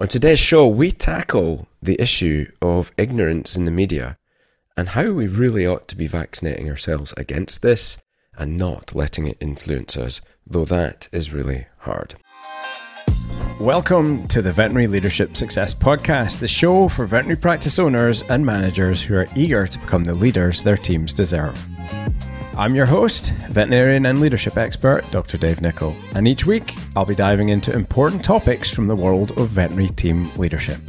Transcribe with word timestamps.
On 0.00 0.06
today's 0.06 0.38
show, 0.38 0.68
we 0.68 0.92
tackle 0.92 1.66
the 1.82 2.00
issue 2.00 2.52
of 2.62 2.92
ignorance 2.96 3.56
in 3.56 3.64
the 3.64 3.72
media 3.72 4.16
and 4.76 4.90
how 4.90 5.10
we 5.10 5.26
really 5.26 5.66
ought 5.66 5.88
to 5.88 5.96
be 5.96 6.06
vaccinating 6.06 6.70
ourselves 6.70 7.12
against 7.16 7.62
this 7.62 7.98
and 8.36 8.56
not 8.56 8.94
letting 8.94 9.26
it 9.26 9.36
influence 9.40 9.96
us, 9.96 10.20
though 10.46 10.64
that 10.66 11.08
is 11.10 11.32
really 11.32 11.66
hard. 11.78 12.14
Welcome 13.58 14.28
to 14.28 14.40
the 14.40 14.52
Veterinary 14.52 14.86
Leadership 14.86 15.36
Success 15.36 15.74
Podcast, 15.74 16.38
the 16.38 16.46
show 16.46 16.86
for 16.86 17.04
veterinary 17.04 17.40
practice 17.40 17.80
owners 17.80 18.22
and 18.28 18.46
managers 18.46 19.02
who 19.02 19.16
are 19.16 19.26
eager 19.34 19.66
to 19.66 19.78
become 19.80 20.04
the 20.04 20.14
leaders 20.14 20.62
their 20.62 20.76
teams 20.76 21.12
deserve. 21.12 21.58
I'm 22.58 22.74
your 22.74 22.86
host, 22.86 23.30
veterinarian 23.50 24.06
and 24.06 24.20
leadership 24.20 24.56
expert, 24.56 25.08
Dr. 25.12 25.38
Dave 25.38 25.60
Nicol, 25.60 25.94
and 26.16 26.26
each 26.26 26.44
week 26.44 26.74
I'll 26.96 27.06
be 27.06 27.14
diving 27.14 27.50
into 27.50 27.72
important 27.72 28.24
topics 28.24 28.68
from 28.68 28.88
the 28.88 28.96
world 28.96 29.30
of 29.38 29.50
veterinary 29.50 29.90
team 29.90 30.34
leadership. 30.34 30.80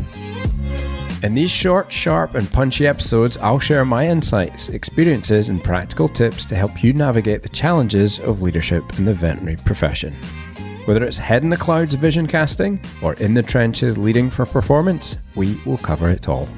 In 1.22 1.36
these 1.36 1.52
short, 1.52 1.92
sharp, 1.92 2.34
and 2.34 2.52
punchy 2.52 2.88
episodes, 2.88 3.38
I'll 3.38 3.60
share 3.60 3.86
my 3.86 4.08
insights, 4.08 4.70
experiences, 4.70 5.50
and 5.50 5.64
practical 5.64 6.10
tips 6.10 6.44
to 6.46 6.56
help 6.56 6.84
you 6.84 6.92
navigate 6.92 7.44
the 7.44 7.50
challenges 7.50 8.18
of 8.18 8.42
leadership 8.42 8.98
in 8.98 9.06
the 9.06 9.14
veterinary 9.14 9.58
profession. 9.58 10.16
Whether 10.86 11.04
it's 11.04 11.18
head 11.18 11.44
in 11.44 11.52
the 11.52 11.58
clouds 11.58 11.94
vision 11.94 12.26
casting 12.26 12.82
or 13.04 13.14
in 13.14 13.36
the 13.36 13.44
trenches 13.44 13.96
leading 13.96 14.32
for 14.32 14.48
performance, 14.48 15.18
we 15.36 15.62
will 15.68 15.78
cover 15.78 16.10
it 16.10 16.28
all. 16.28 16.50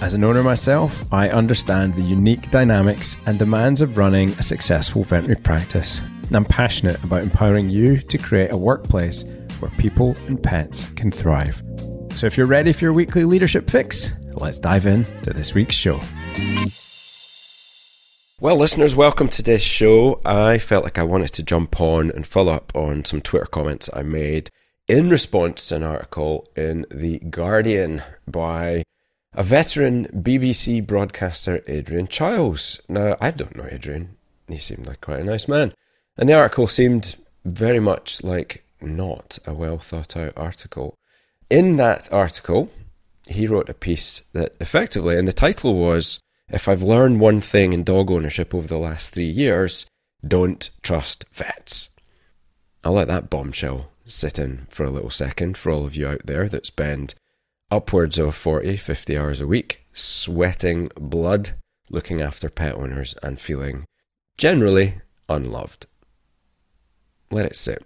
As 0.00 0.14
an 0.14 0.24
owner 0.24 0.42
myself, 0.42 1.04
I 1.12 1.28
understand 1.28 1.94
the 1.94 2.00
unique 2.00 2.50
dynamics 2.50 3.18
and 3.26 3.38
demands 3.38 3.82
of 3.82 3.98
running 3.98 4.30
a 4.30 4.42
successful 4.42 5.04
veterinary 5.04 5.38
practice. 5.42 6.00
And 6.26 6.34
I'm 6.34 6.46
passionate 6.46 7.04
about 7.04 7.22
empowering 7.22 7.68
you 7.68 7.98
to 7.98 8.16
create 8.16 8.50
a 8.50 8.56
workplace 8.56 9.24
where 9.58 9.70
people 9.72 10.16
and 10.26 10.42
pets 10.42 10.88
can 10.92 11.10
thrive. 11.10 11.62
So 12.14 12.26
if 12.26 12.38
you're 12.38 12.46
ready 12.46 12.72
for 12.72 12.86
your 12.86 12.94
weekly 12.94 13.26
leadership 13.26 13.70
fix, 13.70 14.14
let's 14.36 14.58
dive 14.58 14.86
in 14.86 15.04
to 15.22 15.34
this 15.34 15.52
week's 15.52 15.74
show. 15.74 16.00
Well, 18.40 18.56
listeners, 18.56 18.96
welcome 18.96 19.28
to 19.28 19.42
this 19.42 19.62
show. 19.62 20.22
I 20.24 20.56
felt 20.56 20.82
like 20.82 20.98
I 20.98 21.02
wanted 21.02 21.34
to 21.34 21.42
jump 21.42 21.78
on 21.78 22.10
and 22.10 22.26
follow 22.26 22.52
up 22.52 22.72
on 22.74 23.04
some 23.04 23.20
Twitter 23.20 23.44
comments 23.44 23.90
I 23.92 24.02
made 24.02 24.48
in 24.88 25.10
response 25.10 25.68
to 25.68 25.76
an 25.76 25.82
article 25.82 26.46
in 26.56 26.86
The 26.90 27.18
Guardian 27.18 28.02
by 28.26 28.84
a 29.34 29.42
veteran 29.42 30.06
BBC 30.12 30.84
broadcaster, 30.86 31.62
Adrian 31.66 32.08
Chiles. 32.08 32.80
Now, 32.88 33.16
I 33.20 33.30
don't 33.30 33.56
know 33.56 33.68
Adrian. 33.70 34.16
He 34.48 34.58
seemed 34.58 34.86
like 34.86 35.00
quite 35.00 35.20
a 35.20 35.24
nice 35.24 35.46
man. 35.46 35.72
And 36.16 36.28
the 36.28 36.34
article 36.34 36.66
seemed 36.66 37.16
very 37.44 37.80
much 37.80 38.22
like 38.22 38.64
not 38.80 39.38
a 39.46 39.54
well 39.54 39.78
thought 39.78 40.16
out 40.16 40.32
article. 40.36 40.94
In 41.48 41.76
that 41.76 42.12
article, 42.12 42.70
he 43.28 43.46
wrote 43.46 43.68
a 43.68 43.74
piece 43.74 44.22
that 44.32 44.54
effectively, 44.60 45.16
and 45.16 45.28
the 45.28 45.32
title 45.32 45.76
was 45.76 46.18
If 46.48 46.68
I've 46.68 46.82
learned 46.82 47.20
one 47.20 47.40
thing 47.40 47.72
in 47.72 47.84
dog 47.84 48.10
ownership 48.10 48.54
over 48.54 48.66
the 48.66 48.78
last 48.78 49.14
three 49.14 49.24
years, 49.24 49.86
don't 50.26 50.70
trust 50.82 51.24
vets. 51.32 51.90
I'll 52.82 52.92
let 52.92 53.08
that 53.08 53.30
bombshell 53.30 53.90
sit 54.06 54.38
in 54.38 54.66
for 54.70 54.84
a 54.84 54.90
little 54.90 55.10
second 55.10 55.56
for 55.56 55.70
all 55.70 55.86
of 55.86 55.96
you 55.96 56.08
out 56.08 56.22
there 56.24 56.48
that 56.48 56.66
spend 56.66 57.14
upwards 57.70 58.18
of 58.18 58.34
40, 58.34 58.76
50 58.76 59.16
hours 59.16 59.40
a 59.40 59.46
week, 59.46 59.86
sweating 59.92 60.90
blood, 60.96 61.54
looking 61.88 62.20
after 62.20 62.48
pet 62.48 62.74
owners, 62.74 63.14
and 63.22 63.40
feeling 63.40 63.84
generally 64.36 65.00
unloved. 65.28 65.86
Let 67.30 67.46
it 67.46 67.56
sit. 67.56 67.84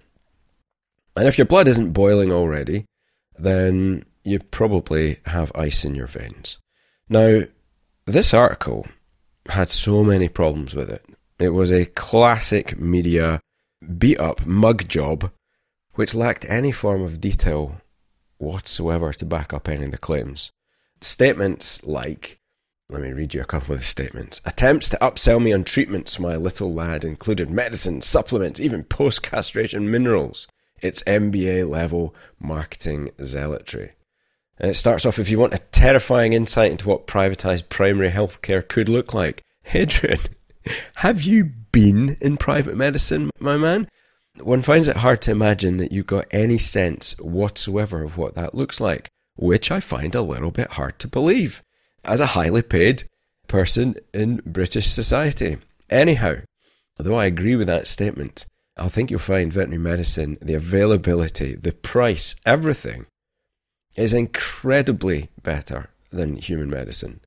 And 1.17 1.29
if 1.29 1.39
your 1.39 1.47
blood 1.47 1.69
isn't 1.69 1.93
boiling 1.93 2.33
already, 2.33 2.87
then 3.37 4.05
you 4.23 4.39
probably 4.39 5.19
have 5.27 5.53
ice 5.55 5.85
in 5.85 5.95
your 5.95 6.07
veins. 6.07 6.59
Now, 7.09 7.43
this 8.07 8.33
article 8.33 8.87
had 9.49 9.69
so 9.69 10.03
many 10.03 10.29
problems 10.29 10.75
with 10.75 10.91
it. 10.91 11.05
It 11.39 11.51
was 11.51 11.71
a 11.71 11.87
classic 11.87 12.79
media 12.79 13.41
beat 13.99 14.19
up 14.19 14.47
mug 14.47 14.89
job 14.89 15.31
which 15.95 16.15
lacked 16.15 16.47
any 16.49 16.73
form 16.73 17.03
of 17.03 17.21
detail 17.21 17.81
whatsoever 18.45 19.13
to 19.13 19.25
back 19.25 19.53
up 19.53 19.69
any 19.69 19.85
of 19.85 19.91
the 19.91 19.99
claims. 19.99 20.53
Statements 21.01 21.85
like, 21.85 22.39
let 22.89 23.03
me 23.03 23.13
read 23.13 23.35
you 23.35 23.41
a 23.41 23.47
couple 23.47 23.75
of 23.75 23.81
the 23.81 23.87
statements. 23.87 24.41
Attempts 24.45 24.89
to 24.91 24.99
upsell 24.99 25.43
me 25.43 25.53
on 25.53 25.65
treatments, 25.65 26.19
my 26.19 26.37
little 26.37 26.73
lad, 26.73 27.05
included 27.05 27.51
medicine, 27.51 28.01
supplements, 28.01 28.61
even 28.61 28.85
post 28.85 29.23
castration 29.23 29.91
minerals. 29.91 30.47
It's 30.81 31.03
MBA 31.05 31.69
level 31.69 32.15
marketing 32.39 33.11
zealotry. 33.23 33.93
And 34.59 34.71
it 34.71 34.75
starts 34.75 35.05
off 35.05 35.19
if 35.19 35.31
you 35.31 35.39
want 35.39 35.55
a 35.55 35.63
terrifying 35.73 36.33
insight 36.33 36.71
into 36.71 36.89
what 36.89 37.07
privatized 37.07 37.69
primary 37.69 38.11
healthcare 38.11 38.67
could 38.67 38.89
look 38.89 39.15
like. 39.15 39.43
Adrian, 39.73 40.21
have 40.97 41.23
you 41.23 41.53
been 41.73 42.17
in 42.21 42.37
private 42.37 42.77
medicine, 42.77 43.31
my 43.41 43.57
man? 43.57 43.89
One 44.41 44.63
finds 44.63 44.89
it 44.89 44.97
hard 44.97 45.23
to 45.23 45.31
imagine 45.31 45.77
that 45.77 45.93
you've 45.93 46.07
got 46.07 46.27
any 46.31 46.59
sense 46.59 47.17
whatsoever 47.19 48.03
of 48.03 48.19
what 48.19 48.35
that 48.35 48.55
looks 48.55 48.81
like, 48.81 49.09
which 49.37 49.71
I 49.71 49.81
find 49.81 50.15
a 50.15 50.23
little 50.23 50.51
bit 50.51 50.73
hard 50.73 50.99
to 51.01 51.09
believe 51.09 51.63
as 52.05 52.21
a 52.21 52.27
highly 52.27 52.63
paid 52.63 53.05
person 53.47 53.95
in 54.13 54.43
British 54.45 54.89
society. 54.89 55.59
Anyhow, 55.89 56.37
although 56.99 57.15
I 57.15 57.27
agree 57.27 57.55
with 57.55 57.69
that 57.69 57.87
statement, 57.87 58.47
I 58.77 58.89
think 58.89 59.11
you'll 59.11 59.21
find 59.21 59.53
veterinary 59.53 59.83
medicine, 59.83 60.37
the 60.43 60.55
availability, 60.55 61.55
the 61.55 61.73
price, 61.73 62.35
everything 62.45 63.07
is 63.95 64.13
incredibly 64.13 65.29
better 65.41 65.91
than 66.11 66.37
human 66.37 66.69
medicine. 66.69 67.21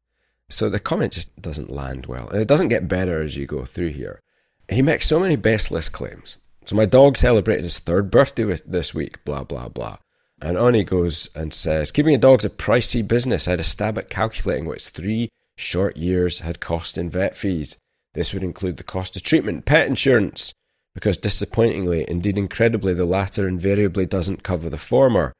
So 0.50 0.69
the 0.69 0.79
comment 0.79 1.13
just 1.13 1.41
doesn't 1.41 1.69
land 1.69 2.06
well. 2.06 2.28
And 2.29 2.41
it 2.41 2.47
doesn't 2.47 2.67
get 2.67 2.90
better 2.90 3.22
as 3.22 3.38
you 3.38 3.46
go 3.46 3.63
through 3.63 3.90
here. 3.90 4.22
He 4.69 4.81
makes 4.81 5.07
so 5.07 5.19
many 5.19 5.38
baseless 5.38 5.88
claims. 5.88 6.38
So 6.67 6.75
my 6.75 6.83
dog 6.83 7.16
celebrated 7.16 7.63
his 7.63 7.79
third 7.79 8.11
birthday 8.11 8.59
this 8.66 8.94
week, 8.94 9.23
blah, 9.23 9.45
blah, 9.45 9.69
blah. 9.69 10.00
And 10.41 10.57
on 10.57 10.73
he 10.73 10.83
goes 10.83 11.29
and 11.33 11.53
says, 11.53 11.94
Keeping 11.94 12.13
a 12.13 12.17
dog's 12.17 12.44
a 12.44 12.50
pricey 12.50 13.07
business. 13.07 13.47
I 13.47 13.51
had 13.51 13.61
a 13.61 13.63
stab 13.63 13.97
at 13.97 14.09
calculating 14.09 14.66
what 14.66 14.75
its 14.75 14.89
three 14.89 15.29
short 15.55 15.95
years 15.95 16.39
had 16.39 16.59
cost 16.59 16.97
in 16.97 17.09
vet 17.09 17.38
fees. 17.38 17.78
This 18.16 18.33
would 18.33 18.44
include 18.44 18.75
the 18.75 18.83
cost 18.83 19.16
of 19.16 19.23
treatment, 19.23 19.63
pet 19.63 19.88
insurance, 19.88 20.53
because 20.94 21.17
disappointingly, 21.17 22.05
indeed 22.05 22.38
incredibly, 22.38 22.94
the 22.94 23.05
latter 23.05 23.47
invariably 23.47 24.05
doesn't 24.05 24.44
cover 24.44 24.69
the 24.69 24.78
former, 24.78 25.31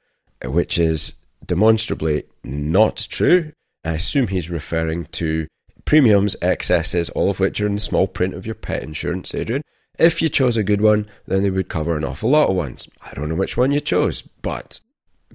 uh, 0.44 0.50
which 0.50 0.80
is 0.80 1.14
demonstrably 1.46 2.24
not 2.46 3.06
true. 3.10 3.52
I 3.84 3.94
assume 3.94 4.28
he's 4.28 4.50
referring 4.50 5.06
to 5.06 5.48
premiums, 5.84 6.38
excesses, 6.42 7.10
all 7.10 7.30
of 7.30 7.42
which 7.42 7.60
are 7.60 7.68
in 7.68 7.76
the 7.76 7.82
small 7.82 8.08
print 8.08 8.34
of 8.34 8.46
your 8.46 8.56
pet 8.56 8.82
insurance, 8.82 9.36
Adrian. 9.36 9.64
If 9.98 10.22
you 10.22 10.30
chose 10.30 10.58
a 10.58 10.64
good 10.64 10.82
one, 10.82 11.08
then 11.26 11.44
they 11.44 11.50
would 11.50 11.70
cover 11.70 11.98
an 11.98 12.04
awful 12.04 12.30
lot 12.30 12.50
of 12.50 12.56
ones. 12.56 12.88
I 13.02 13.14
don't 13.14 13.30
know 13.30 13.36
which 13.36 13.58
one 13.58 13.72
you 13.72 13.80
chose, 13.80 14.22
but 14.22 14.80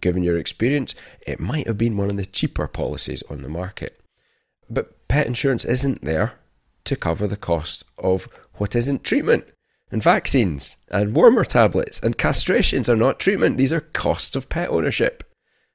given 0.01 0.23
your 0.23 0.39
experience, 0.39 0.95
it 1.27 1.41
might 1.41 1.67
have 1.67 1.79
been 1.79 1.97
one 1.97 2.11
of 2.11 2.17
the 2.17 2.27
cheaper 2.27 2.69
policies 2.69 3.23
on 3.29 3.43
the 3.43 3.49
market. 3.49 4.01
But 4.71 5.09
pet 5.09 5.27
insurance 5.27 5.65
isn't 5.65 6.05
there 6.05 6.35
to 6.85 6.97
cover 6.97 7.27
the 7.27 7.37
cost 7.37 7.85
of 7.99 8.29
what 8.55 8.77
isn't 8.77 9.05
treatment. 9.05 9.45
And 9.91 10.03
vaccines 10.03 10.77
and 10.91 11.15
wormer 11.15 11.47
tablets 11.47 12.01
and 12.01 12.17
castrations 12.17 12.89
are 12.89 12.97
not 12.97 13.21
treatment, 13.21 13.59
these 13.59 13.73
are 13.73 13.81
costs 13.81 14.35
of 14.35 14.49
pet 14.49 14.71
ownership. 14.71 15.23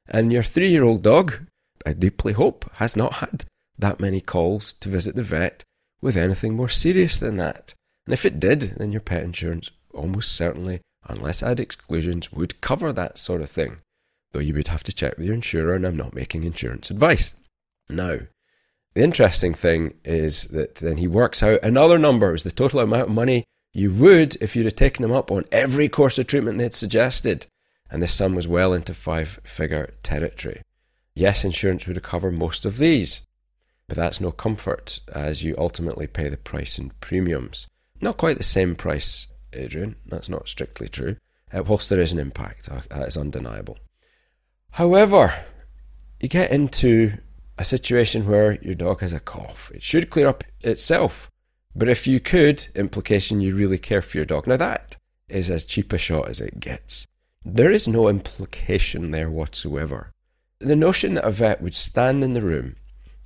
And 0.07 0.33
your 0.33 0.43
three 0.43 0.69
year 0.69 0.83
old 0.83 1.03
dog, 1.03 1.45
I 1.85 1.93
deeply 1.93 2.33
hope, 2.33 2.69
has 2.75 2.95
not 2.95 3.15
had 3.15 3.45
that 3.77 3.99
many 3.99 4.21
calls 4.21 4.73
to 4.73 4.89
visit 4.89 5.15
the 5.15 5.23
vet 5.23 5.63
with 6.01 6.17
anything 6.17 6.55
more 6.55 6.69
serious 6.69 7.19
than 7.19 7.37
that. 7.37 7.75
And 8.07 8.13
if 8.13 8.23
it 8.23 8.39
did, 8.39 8.75
then 8.77 8.93
your 8.93 9.01
pet 9.01 9.21
insurance 9.21 9.69
almost 9.93 10.31
certainly, 10.31 10.79
unless 11.09 11.43
I 11.43 11.49
had 11.49 11.59
exclusions, 11.59 12.31
would 12.31 12.61
cover 12.61 12.93
that 12.93 13.17
sort 13.17 13.41
of 13.41 13.49
thing. 13.51 13.79
Though 14.31 14.39
you 14.39 14.53
would 14.53 14.69
have 14.69 14.83
to 14.85 14.93
check 14.93 15.17
with 15.17 15.25
your 15.25 15.35
insurer, 15.35 15.75
and 15.75 15.85
I'm 15.85 15.97
not 15.97 16.15
making 16.15 16.45
insurance 16.45 16.89
advice. 16.89 17.33
Now, 17.89 18.19
the 18.93 19.03
interesting 19.03 19.53
thing 19.53 19.95
is 20.05 20.45
that 20.45 20.75
then 20.75 20.95
he 20.97 21.07
works 21.07 21.43
out 21.43 21.59
another 21.61 21.99
number 21.99 22.33
is 22.33 22.43
the 22.43 22.51
total 22.51 22.79
amount 22.79 23.09
of 23.09 23.09
money 23.09 23.43
you 23.73 23.91
would 23.91 24.37
if 24.37 24.55
you'd 24.55 24.63
have 24.63 24.77
taken 24.77 25.03
him 25.03 25.11
up 25.11 25.29
on 25.29 25.43
every 25.51 25.89
course 25.89 26.17
of 26.17 26.27
treatment 26.27 26.59
they'd 26.59 26.73
suggested. 26.73 27.45
And 27.91 28.01
this 28.01 28.13
sum 28.13 28.35
was 28.35 28.47
well 28.47 28.71
into 28.71 28.93
five 28.93 29.41
figure 29.43 29.95
territory. 30.01 30.61
Yes, 31.13 31.43
insurance 31.43 31.87
would 31.87 32.01
cover 32.03 32.31
most 32.31 32.65
of 32.65 32.77
these, 32.77 33.21
but 33.89 33.97
that's 33.97 34.21
no 34.21 34.31
comfort 34.31 35.01
as 35.13 35.43
you 35.43 35.55
ultimately 35.57 36.07
pay 36.07 36.29
the 36.29 36.37
price 36.37 36.79
in 36.79 36.91
premiums. 37.01 37.67
Not 38.01 38.17
quite 38.17 38.37
the 38.37 38.43
same 38.43 38.75
price, 38.75 39.27
Adrian. 39.53 39.95
That's 40.05 40.29
not 40.29 40.47
strictly 40.47 40.87
true. 40.87 41.17
Uh, 41.51 41.63
whilst 41.63 41.89
there 41.89 42.01
is 42.01 42.11
an 42.11 42.19
impact, 42.19 42.69
uh, 42.69 42.81
that 42.89 43.07
is 43.07 43.17
undeniable. 43.17 43.77
However, 44.71 45.45
you 46.19 46.29
get 46.29 46.51
into 46.51 47.17
a 47.57 47.65
situation 47.65 48.27
where 48.27 48.53
your 48.61 48.75
dog 48.75 49.01
has 49.01 49.13
a 49.13 49.19
cough. 49.19 49.71
It 49.73 49.83
should 49.83 50.09
clear 50.09 50.27
up 50.27 50.43
itself. 50.61 51.31
But 51.75 51.89
if 51.89 52.07
you 52.07 52.19
could, 52.19 52.67
implication 52.75 53.41
you 53.41 53.55
really 53.55 53.77
care 53.77 54.01
for 54.01 54.17
your 54.17 54.25
dog. 54.25 54.47
Now 54.47 54.57
that 54.57 54.97
is 55.29 55.49
as 55.49 55.65
cheap 55.65 55.93
a 55.93 55.97
shot 55.97 56.27
as 56.27 56.41
it 56.41 56.59
gets. 56.59 57.07
There 57.43 57.71
is 57.71 57.87
no 57.87 58.09
implication 58.09 59.11
there 59.11 59.29
whatsoever. 59.29 60.11
The 60.59 60.75
notion 60.75 61.13
that 61.15 61.25
a 61.25 61.31
vet 61.31 61.61
would 61.61 61.75
stand 61.75 62.23
in 62.23 62.33
the 62.33 62.41
room 62.41 62.75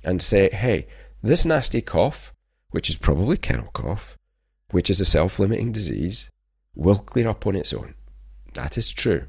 and 0.04 0.20
say, 0.20 0.50
hey, 0.50 0.86
this 1.22 1.44
nasty 1.44 1.80
cough, 1.80 2.32
which 2.70 2.90
is 2.90 2.96
probably 2.96 3.36
kennel 3.36 3.70
cough, 3.72 4.16
which 4.72 4.90
is 4.90 5.00
a 5.00 5.04
self 5.04 5.38
limiting 5.38 5.70
disease, 5.70 6.28
will 6.74 6.96
clear 6.96 7.28
up 7.28 7.46
on 7.46 7.54
its 7.54 7.72
own. 7.72 7.94
That 8.54 8.76
is 8.76 8.90
true. 8.92 9.26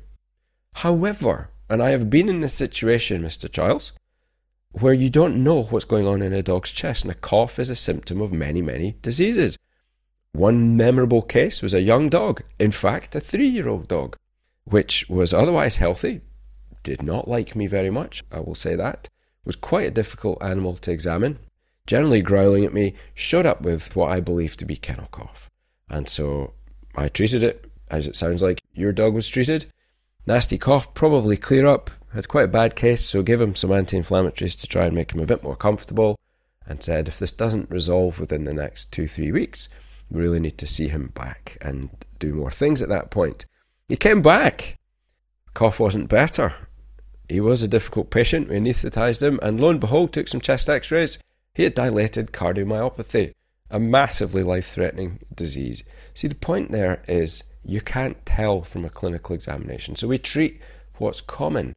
However, 0.75 1.51
and 1.69 1.81
I 1.81 1.91
have 1.91 2.09
been 2.09 2.29
in 2.29 2.41
this 2.41 2.53
situation, 2.53 3.21
Mr. 3.21 3.51
Chiles, 3.51 3.91
where 4.71 4.93
you 4.93 5.09
don't 5.09 5.43
know 5.43 5.63
what's 5.63 5.85
going 5.85 6.07
on 6.07 6.21
in 6.21 6.33
a 6.33 6.41
dog's 6.41 6.71
chest, 6.71 7.03
and 7.03 7.11
a 7.11 7.15
cough 7.15 7.59
is 7.59 7.69
a 7.69 7.75
symptom 7.75 8.21
of 8.21 8.33
many, 8.33 8.61
many 8.61 8.97
diseases. 9.01 9.57
One 10.31 10.75
memorable 10.75 11.21
case 11.21 11.61
was 11.61 11.75
a 11.75 11.81
young 11.81 12.09
dog, 12.09 12.41
in 12.57 12.71
fact, 12.71 13.15
a 13.15 13.19
three 13.19 13.47
year 13.47 13.67
old 13.67 13.87
dog, 13.87 14.17
which 14.63 15.07
was 15.07 15.33
otherwise 15.33 15.75
healthy, 15.75 16.21
did 16.81 17.03
not 17.03 17.27
like 17.27 17.55
me 17.55 17.67
very 17.67 17.91
much, 17.91 18.23
I 18.31 18.39
will 18.39 18.55
say 18.55 18.75
that, 18.75 19.07
was 19.45 19.55
quite 19.55 19.87
a 19.87 19.91
difficult 19.91 20.41
animal 20.41 20.75
to 20.77 20.91
examine, 20.91 21.37
generally 21.85 22.21
growling 22.21 22.65
at 22.65 22.73
me, 22.73 22.93
showed 23.13 23.45
up 23.45 23.61
with 23.61 23.95
what 23.95 24.11
I 24.11 24.19
believe 24.19 24.57
to 24.57 24.65
be 24.65 24.75
kennel 24.75 25.07
cough. 25.11 25.49
And 25.89 26.07
so 26.07 26.53
I 26.95 27.09
treated 27.09 27.43
it 27.43 27.69
as 27.89 28.07
it 28.07 28.15
sounds 28.15 28.41
like 28.41 28.61
your 28.73 28.91
dog 28.91 29.13
was 29.13 29.27
treated. 29.27 29.65
Nasty 30.25 30.57
cough, 30.57 30.93
probably 30.93 31.37
clear 31.37 31.67
up, 31.67 31.91
had 32.13 32.27
quite 32.27 32.45
a 32.45 32.47
bad 32.47 32.75
case, 32.75 33.03
so 33.05 33.21
gave 33.21 33.41
him 33.41 33.55
some 33.55 33.71
anti 33.71 33.97
inflammatories 33.97 34.57
to 34.59 34.67
try 34.67 34.85
and 34.85 34.95
make 34.95 35.11
him 35.11 35.19
a 35.19 35.25
bit 35.25 35.43
more 35.43 35.55
comfortable, 35.55 36.17
and 36.65 36.81
said 36.81 37.07
if 37.07 37.19
this 37.19 37.31
doesn't 37.31 37.69
resolve 37.69 38.19
within 38.19 38.45
the 38.45 38.53
next 38.53 38.91
two, 38.91 39.07
three 39.07 39.31
weeks, 39.31 39.67
we 40.09 40.21
really 40.21 40.39
need 40.39 40.57
to 40.59 40.67
see 40.67 40.87
him 40.87 41.11
back 41.13 41.57
and 41.61 41.89
do 42.19 42.33
more 42.33 42.51
things 42.51 42.81
at 42.81 42.89
that 42.89 43.11
point. 43.11 43.45
He 43.89 43.97
came 43.97 44.21
back. 44.21 44.77
Cough 45.53 45.79
wasn't 45.79 46.07
better. 46.07 46.53
He 47.27 47.39
was 47.41 47.61
a 47.61 47.67
difficult 47.67 48.09
patient. 48.09 48.49
We 48.49 48.57
anaesthetized 48.57 49.21
him, 49.21 49.39
and 49.41 49.59
lo 49.59 49.69
and 49.69 49.79
behold, 49.79 50.13
took 50.13 50.27
some 50.27 50.41
chest 50.41 50.69
x 50.69 50.91
rays. 50.91 51.17
He 51.55 51.63
had 51.63 51.75
dilated 51.75 52.31
cardiomyopathy, 52.31 53.33
a 53.69 53.79
massively 53.79 54.43
life 54.43 54.67
threatening 54.67 55.19
disease. 55.33 55.83
See, 56.13 56.27
the 56.27 56.35
point 56.35 56.71
there 56.71 57.03
is 57.07 57.43
you 57.63 57.81
can't 57.81 58.25
tell 58.25 58.63
from 58.63 58.85
a 58.85 58.89
clinical 58.89 59.35
examination. 59.35 59.95
So 59.95 60.07
we 60.07 60.17
treat 60.17 60.59
what's 60.97 61.21
common. 61.21 61.73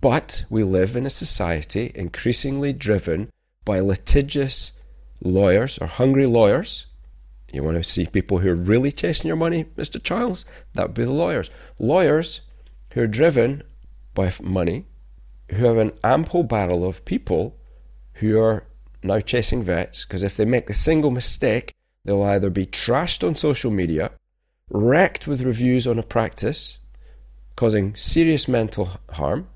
But 0.00 0.44
we 0.48 0.62
live 0.62 0.96
in 0.96 1.06
a 1.06 1.10
society 1.10 1.90
increasingly 1.94 2.72
driven 2.72 3.30
by 3.64 3.80
litigious 3.80 4.72
lawyers 5.20 5.78
or 5.78 5.86
hungry 5.86 6.26
lawyers. 6.26 6.86
You 7.52 7.62
want 7.62 7.76
to 7.76 7.82
see 7.82 8.06
people 8.06 8.38
who 8.38 8.50
are 8.50 8.54
really 8.54 8.92
chasing 8.92 9.26
your 9.26 9.36
money, 9.36 9.64
Mr. 9.76 10.02
Chiles? 10.02 10.44
That 10.74 10.88
would 10.88 10.94
be 10.94 11.04
the 11.04 11.10
lawyers. 11.10 11.50
Lawyers 11.78 12.42
who 12.92 13.02
are 13.02 13.08
driven 13.08 13.62
by 14.14 14.32
money, 14.42 14.84
who 15.50 15.64
have 15.64 15.78
an 15.78 15.92
ample 16.04 16.44
barrel 16.44 16.84
of 16.84 17.04
people 17.04 17.56
who 18.14 18.38
are 18.40 18.64
now 19.08 19.20
chasing 19.20 19.62
vets 19.62 20.04
because 20.04 20.22
if 20.22 20.36
they 20.36 20.44
make 20.44 20.70
a 20.70 20.74
single 20.74 21.10
mistake, 21.10 21.72
they'll 22.04 22.22
either 22.22 22.50
be 22.50 22.66
trashed 22.66 23.26
on 23.26 23.34
social 23.34 23.70
media, 23.70 24.12
wrecked 24.70 25.26
with 25.26 25.42
reviews 25.42 25.86
on 25.86 25.98
a 25.98 26.02
practice, 26.02 26.78
causing 27.56 27.96
serious 27.96 28.46
mental 28.46 28.90
harm, 29.10 29.48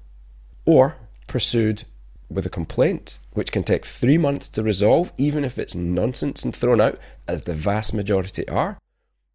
or 0.67 0.97
pursued 1.27 1.85
with 2.29 2.47
a 2.47 2.51
complaint, 2.51 3.19
which 3.33 3.53
can 3.53 3.63
take 3.63 3.85
three 3.85 4.19
months 4.19 4.49
to 4.49 4.63
resolve, 4.63 5.13
even 5.17 5.45
if 5.45 5.59
it's 5.59 5.75
nonsense 5.75 6.45
and 6.45 6.55
thrown 6.55 6.81
out, 6.81 6.99
as 7.29 7.43
the 7.43 7.55
vast 7.55 7.95
majority 7.95 8.47
are, 8.49 8.79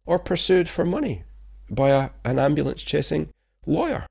or 0.04 0.18
pursued 0.18 0.68
for 0.68 0.84
money 0.84 1.24
by 1.70 1.90
a, 1.90 2.10
an 2.24 2.38
ambulance 2.38 2.82
chasing 2.82 3.28
lawyer. 3.66 4.06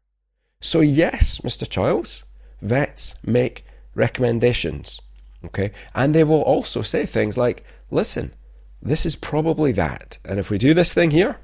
So, 0.62 0.82
yes, 0.82 1.40
Mr. 1.40 1.70
Chiles, 1.70 2.24
vets 2.62 3.16
make 3.24 3.66
recommendations, 3.94 5.02
okay? 5.46 5.72
And 5.94 6.14
they 6.14 6.24
will 6.24 6.42
also 6.42 6.82
say 6.82 7.06
things 7.06 7.38
like, 7.38 7.64
listen, 7.92 8.34
this 8.82 9.06
is 9.06 9.16
probably 9.16 9.72
that. 9.74 10.18
And 10.26 10.40
if 10.40 10.50
we 10.50 10.58
do 10.58 10.74
this 10.74 10.94
thing 10.94 11.12
here, 11.12 11.40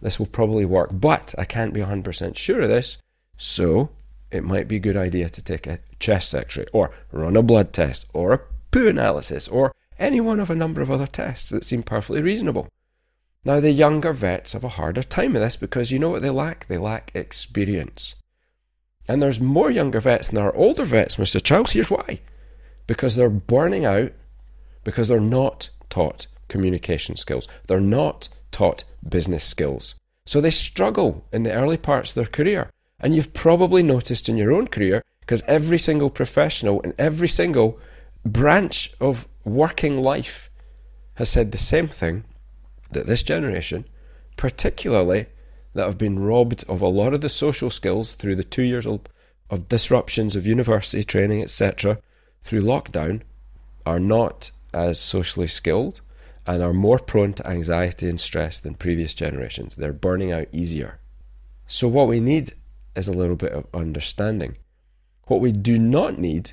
this 0.00 0.18
will 0.18 0.26
probably 0.26 0.64
work. 0.64 0.90
But 0.92 1.34
I 1.38 1.44
can't 1.44 1.74
be 1.74 1.80
100% 1.80 2.36
sure 2.36 2.60
of 2.60 2.68
this. 2.68 2.98
So 3.36 3.90
it 4.30 4.44
might 4.44 4.68
be 4.68 4.76
a 4.76 4.80
good 4.80 4.96
idea 4.96 5.28
to 5.28 5.42
take 5.42 5.66
a 5.66 5.80
chest 5.98 6.34
x 6.34 6.56
ray 6.56 6.66
or 6.72 6.90
run 7.12 7.36
a 7.36 7.42
blood 7.42 7.72
test 7.72 8.06
or 8.12 8.32
a 8.32 8.40
poo 8.70 8.88
analysis 8.88 9.48
or 9.48 9.72
any 9.98 10.20
one 10.20 10.38
of 10.40 10.50
a 10.50 10.54
number 10.54 10.80
of 10.80 10.90
other 10.90 11.06
tests 11.06 11.48
that 11.48 11.64
seem 11.64 11.82
perfectly 11.82 12.22
reasonable. 12.22 12.68
Now, 13.44 13.60
the 13.60 13.70
younger 13.70 14.12
vets 14.12 14.52
have 14.52 14.64
a 14.64 14.68
harder 14.68 15.02
time 15.02 15.32
with 15.32 15.42
this 15.42 15.56
because 15.56 15.90
you 15.90 15.98
know 15.98 16.10
what 16.10 16.22
they 16.22 16.30
lack? 16.30 16.66
They 16.68 16.78
lack 16.78 17.10
experience. 17.14 18.14
And 19.08 19.22
there's 19.22 19.40
more 19.40 19.70
younger 19.70 20.00
vets 20.00 20.28
than 20.28 20.36
there 20.36 20.46
are 20.46 20.54
older 20.54 20.84
vets, 20.84 21.16
Mr. 21.16 21.42
Chiles. 21.42 21.72
Here's 21.72 21.90
why 21.90 22.20
because 22.88 23.14
they're 23.14 23.30
burning 23.30 23.84
out 23.84 24.10
because 24.82 25.06
they're 25.06 25.20
not 25.20 25.70
taught 25.90 26.26
communication 26.48 27.14
skills, 27.14 27.46
they're 27.68 27.78
not 27.78 28.28
taught 28.50 28.82
business 29.06 29.44
skills. 29.44 29.94
So 30.26 30.40
they 30.40 30.50
struggle 30.50 31.24
in 31.32 31.44
the 31.44 31.52
early 31.52 31.76
parts 31.76 32.10
of 32.10 32.14
their 32.16 32.24
career. 32.24 32.70
And 32.98 33.14
you've 33.14 33.32
probably 33.32 33.82
noticed 33.82 34.28
in 34.28 34.36
your 34.36 34.50
own 34.50 34.66
career, 34.66 35.02
because 35.20 35.42
every 35.42 35.78
single 35.78 36.10
professional 36.10 36.80
in 36.80 36.94
every 36.98 37.28
single 37.28 37.78
branch 38.24 38.92
of 38.98 39.28
working 39.44 40.02
life 40.02 40.50
has 41.14 41.28
said 41.28 41.52
the 41.52 41.58
same 41.58 41.88
thing 41.88 42.24
that 42.92 43.06
this 43.06 43.22
generation, 43.22 43.84
particularly 44.36 45.26
that 45.74 45.86
have 45.86 45.98
been 45.98 46.18
robbed 46.18 46.64
of 46.68 46.80
a 46.80 46.88
lot 46.88 47.12
of 47.12 47.20
the 47.20 47.28
social 47.28 47.70
skills 47.70 48.14
through 48.14 48.36
the 48.36 48.44
two 48.44 48.62
years 48.62 48.86
of, 48.86 49.00
of 49.50 49.68
disruptions 49.68 50.34
of 50.34 50.46
university 50.46 51.04
training, 51.04 51.42
etc., 51.42 51.98
through 52.42 52.62
lockdown, 52.62 53.22
are 53.84 54.00
not 54.00 54.50
as 54.72 55.00
socially 55.00 55.46
skilled 55.46 56.00
and 56.46 56.62
are 56.62 56.72
more 56.72 56.98
prone 56.98 57.34
to 57.34 57.46
anxiety 57.46 58.08
and 58.08 58.20
stress 58.20 58.60
than 58.60 58.74
previous 58.74 59.14
generations. 59.14 59.76
They're 59.76 59.92
burning 59.92 60.32
out 60.32 60.48
easier. 60.52 60.98
So, 61.66 61.88
what 61.88 62.08
we 62.08 62.20
need 62.20 62.54
is 62.96 63.08
a 63.08 63.12
little 63.12 63.36
bit 63.36 63.52
of 63.52 63.66
understanding. 63.74 64.56
What 65.26 65.40
we 65.40 65.52
do 65.52 65.78
not 65.78 66.18
need 66.18 66.52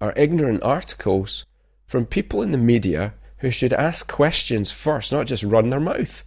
are 0.00 0.12
ignorant 0.16 0.62
articles 0.62 1.44
from 1.86 2.06
people 2.06 2.42
in 2.42 2.52
the 2.52 2.58
media 2.58 3.14
who 3.38 3.50
should 3.50 3.72
ask 3.72 4.08
questions 4.08 4.70
first, 4.70 5.12
not 5.12 5.26
just 5.26 5.44
run 5.44 5.70
their 5.70 5.80
mouth. 5.80 6.24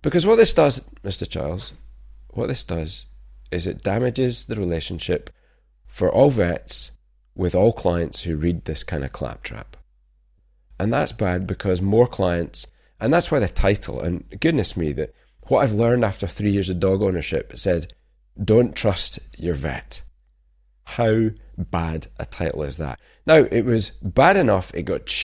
Because 0.00 0.26
what 0.26 0.36
this 0.36 0.52
does, 0.52 0.80
Mr. 1.04 1.28
Chiles, 1.28 1.74
what 2.28 2.46
this 2.46 2.64
does 2.64 3.06
is 3.50 3.66
it 3.66 3.82
damages 3.82 4.46
the 4.46 4.56
relationship 4.56 5.30
for 5.86 6.10
all 6.10 6.30
vets 6.30 6.92
with 7.38 7.54
all 7.54 7.72
clients 7.72 8.22
who 8.22 8.36
read 8.36 8.64
this 8.64 8.82
kind 8.82 9.04
of 9.04 9.12
claptrap. 9.12 9.76
And 10.78 10.92
that's 10.92 11.12
bad 11.12 11.46
because 11.46 11.80
more 11.80 12.08
clients, 12.08 12.66
and 13.00 13.14
that's 13.14 13.30
why 13.30 13.38
the 13.38 13.48
title, 13.48 14.00
and 14.00 14.24
goodness 14.40 14.76
me, 14.76 14.92
that 14.94 15.14
what 15.46 15.62
I've 15.62 15.72
learned 15.72 16.04
after 16.04 16.26
three 16.26 16.50
years 16.50 16.68
of 16.68 16.80
dog 16.80 17.00
ownership 17.00 17.56
said, 17.56 17.94
don't 18.42 18.74
trust 18.74 19.20
your 19.36 19.54
vet. 19.54 20.02
How 20.84 21.30
bad 21.56 22.08
a 22.18 22.26
title 22.26 22.64
is 22.64 22.76
that? 22.76 22.98
Now, 23.24 23.46
it 23.50 23.64
was 23.64 23.90
bad 24.02 24.36
enough 24.36 24.74
it 24.74 24.82
got. 24.82 25.06
Ch- 25.06 25.22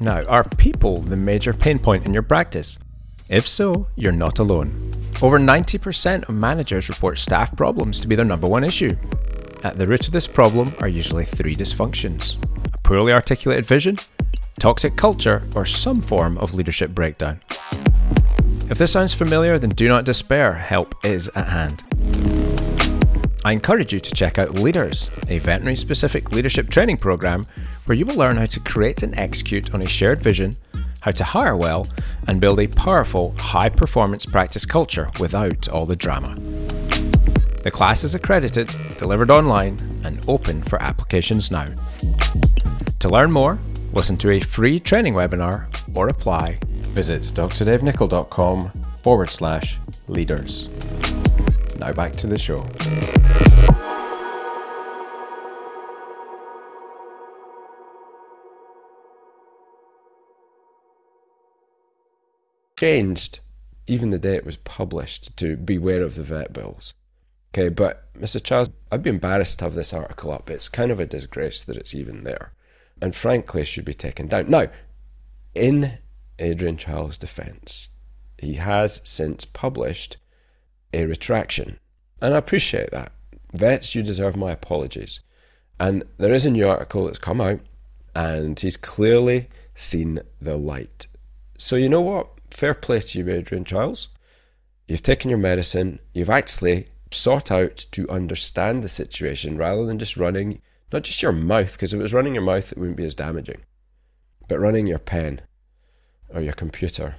now, 0.00 0.22
are 0.24 0.44
people 0.58 1.00
the 1.00 1.16
major 1.16 1.54
pain 1.54 1.78
point 1.78 2.04
in 2.04 2.12
your 2.12 2.22
practice? 2.22 2.78
If 3.30 3.48
so, 3.48 3.88
you're 3.96 4.12
not 4.12 4.38
alone. 4.38 4.85
Over 5.22 5.38
90% 5.38 6.28
of 6.28 6.34
managers 6.34 6.90
report 6.90 7.16
staff 7.16 7.56
problems 7.56 8.00
to 8.00 8.06
be 8.06 8.14
their 8.14 8.24
number 8.26 8.46
one 8.46 8.64
issue. 8.64 8.94
At 9.64 9.78
the 9.78 9.86
root 9.86 10.06
of 10.06 10.12
this 10.12 10.26
problem 10.26 10.74
are 10.80 10.88
usually 10.88 11.24
three 11.24 11.56
dysfunctions 11.56 12.36
a 12.74 12.78
poorly 12.78 13.14
articulated 13.14 13.64
vision, 13.64 13.96
toxic 14.60 14.94
culture, 14.94 15.42
or 15.54 15.64
some 15.64 16.02
form 16.02 16.36
of 16.36 16.54
leadership 16.54 16.90
breakdown. 16.90 17.40
If 18.68 18.76
this 18.76 18.92
sounds 18.92 19.14
familiar, 19.14 19.58
then 19.58 19.70
do 19.70 19.88
not 19.88 20.04
despair, 20.04 20.52
help 20.52 20.94
is 21.02 21.28
at 21.34 21.48
hand. 21.48 21.82
I 23.42 23.52
encourage 23.52 23.94
you 23.94 24.00
to 24.00 24.14
check 24.14 24.38
out 24.38 24.54
Leaders, 24.54 25.08
a 25.28 25.38
veterinary 25.38 25.76
specific 25.76 26.32
leadership 26.32 26.68
training 26.68 26.98
program 26.98 27.46
where 27.86 27.96
you 27.96 28.04
will 28.04 28.16
learn 28.16 28.36
how 28.36 28.46
to 28.46 28.60
create 28.60 29.02
and 29.02 29.18
execute 29.18 29.72
on 29.72 29.80
a 29.80 29.86
shared 29.86 30.20
vision, 30.20 30.52
how 31.00 31.12
to 31.12 31.24
hire 31.24 31.56
well, 31.56 31.86
and 32.26 32.40
build 32.40 32.60
a 32.60 32.66
powerful, 32.66 33.34
high 33.38 33.68
performance 33.68 34.26
practice 34.26 34.66
culture 34.66 35.10
without 35.20 35.68
all 35.68 35.86
the 35.86 35.96
drama. 35.96 36.34
The 37.62 37.70
class 37.72 38.04
is 38.04 38.14
accredited, 38.14 38.74
delivered 38.96 39.30
online, 39.30 39.78
and 40.04 40.24
open 40.28 40.62
for 40.62 40.80
applications 40.80 41.50
now. 41.50 41.74
To 43.00 43.08
learn 43.08 43.32
more, 43.32 43.58
listen 43.92 44.16
to 44.18 44.30
a 44.30 44.40
free 44.40 44.78
training 44.78 45.14
webinar 45.14 45.66
or 45.94 46.08
apply, 46.08 46.58
visit 46.94 47.22
drdavenicol.com 47.22 48.70
forward 49.02 49.30
slash 49.30 49.78
leaders. 50.08 50.68
Now 51.78 51.92
back 51.92 52.12
to 52.16 52.26
the 52.26 52.38
show. 52.38 52.66
Changed 62.76 63.40
even 63.86 64.10
the 64.10 64.18
day 64.18 64.34
it 64.34 64.46
was 64.46 64.56
published, 64.56 65.36
to 65.36 65.56
beware 65.56 66.02
of 66.02 66.16
the 66.16 66.22
vet 66.22 66.52
bills. 66.52 66.94
Okay, 67.54 67.68
but 67.68 68.12
Mr. 68.14 68.42
Chiles, 68.42 68.70
I'd 68.90 69.02
be 69.02 69.10
embarrassed 69.10 69.60
to 69.60 69.66
have 69.66 69.74
this 69.74 69.92
article 69.92 70.32
up. 70.32 70.50
It's 70.50 70.68
kind 70.68 70.90
of 70.90 71.00
a 71.00 71.06
disgrace 71.06 71.62
that 71.64 71.76
it's 71.76 71.94
even 71.94 72.24
there. 72.24 72.52
And 73.00 73.14
frankly, 73.14 73.64
should 73.64 73.84
be 73.84 73.94
taken 73.94 74.26
down. 74.26 74.50
Now, 74.50 74.68
in 75.54 75.98
Adrian 76.38 76.76
Chiles' 76.76 77.16
defence, 77.16 77.88
he 78.38 78.54
has 78.54 79.00
since 79.04 79.44
published 79.44 80.16
a 80.92 81.04
retraction. 81.06 81.78
And 82.20 82.34
I 82.34 82.38
appreciate 82.38 82.90
that. 82.90 83.12
Vets, 83.52 83.94
you 83.94 84.02
deserve 84.02 84.36
my 84.36 84.50
apologies. 84.50 85.20
And 85.78 86.04
there 86.18 86.34
is 86.34 86.44
a 86.44 86.50
new 86.50 86.68
article 86.68 87.04
that's 87.04 87.18
come 87.18 87.40
out, 87.40 87.60
and 88.14 88.58
he's 88.58 88.76
clearly 88.76 89.48
seen 89.74 90.20
the 90.40 90.56
light. 90.56 91.06
So, 91.58 91.76
you 91.76 91.88
know 91.88 92.00
what? 92.00 92.28
Fair 92.56 92.72
play 92.72 93.00
to 93.00 93.18
you, 93.18 93.28
Adrian 93.28 93.66
Chiles. 93.66 94.08
You've 94.88 95.02
taken 95.02 95.28
your 95.28 95.38
medicine, 95.38 95.98
you've 96.14 96.30
actually 96.30 96.86
sought 97.10 97.50
out 97.50 97.84
to 97.90 98.08
understand 98.08 98.82
the 98.82 98.88
situation 98.88 99.58
rather 99.58 99.84
than 99.84 99.98
just 99.98 100.16
running, 100.16 100.62
not 100.90 101.02
just 101.02 101.20
your 101.20 101.32
mouth, 101.32 101.72
because 101.72 101.92
if 101.92 102.00
it 102.00 102.02
was 102.02 102.14
running 102.14 102.32
your 102.32 102.42
mouth, 102.42 102.72
it 102.72 102.78
wouldn't 102.78 102.96
be 102.96 103.04
as 103.04 103.14
damaging, 103.14 103.60
but 104.48 104.58
running 104.58 104.86
your 104.86 104.98
pen 104.98 105.42
or 106.30 106.40
your 106.40 106.54
computer 106.54 107.16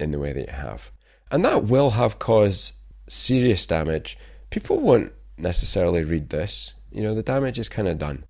in 0.00 0.10
the 0.10 0.18
way 0.18 0.32
that 0.32 0.48
you 0.48 0.52
have. 0.52 0.90
And 1.30 1.44
that 1.44 1.66
will 1.66 1.90
have 1.90 2.18
caused 2.18 2.72
serious 3.08 3.68
damage. 3.68 4.18
People 4.50 4.80
won't 4.80 5.12
necessarily 5.38 6.02
read 6.02 6.30
this. 6.30 6.74
You 6.90 7.04
know, 7.04 7.14
the 7.14 7.22
damage 7.22 7.60
is 7.60 7.68
kind 7.68 7.86
of 7.86 7.98
done. 7.98 8.24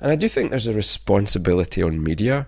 And 0.00 0.12
I 0.12 0.14
do 0.14 0.28
think 0.28 0.50
there's 0.50 0.68
a 0.68 0.72
responsibility 0.72 1.82
on 1.82 2.04
media 2.04 2.46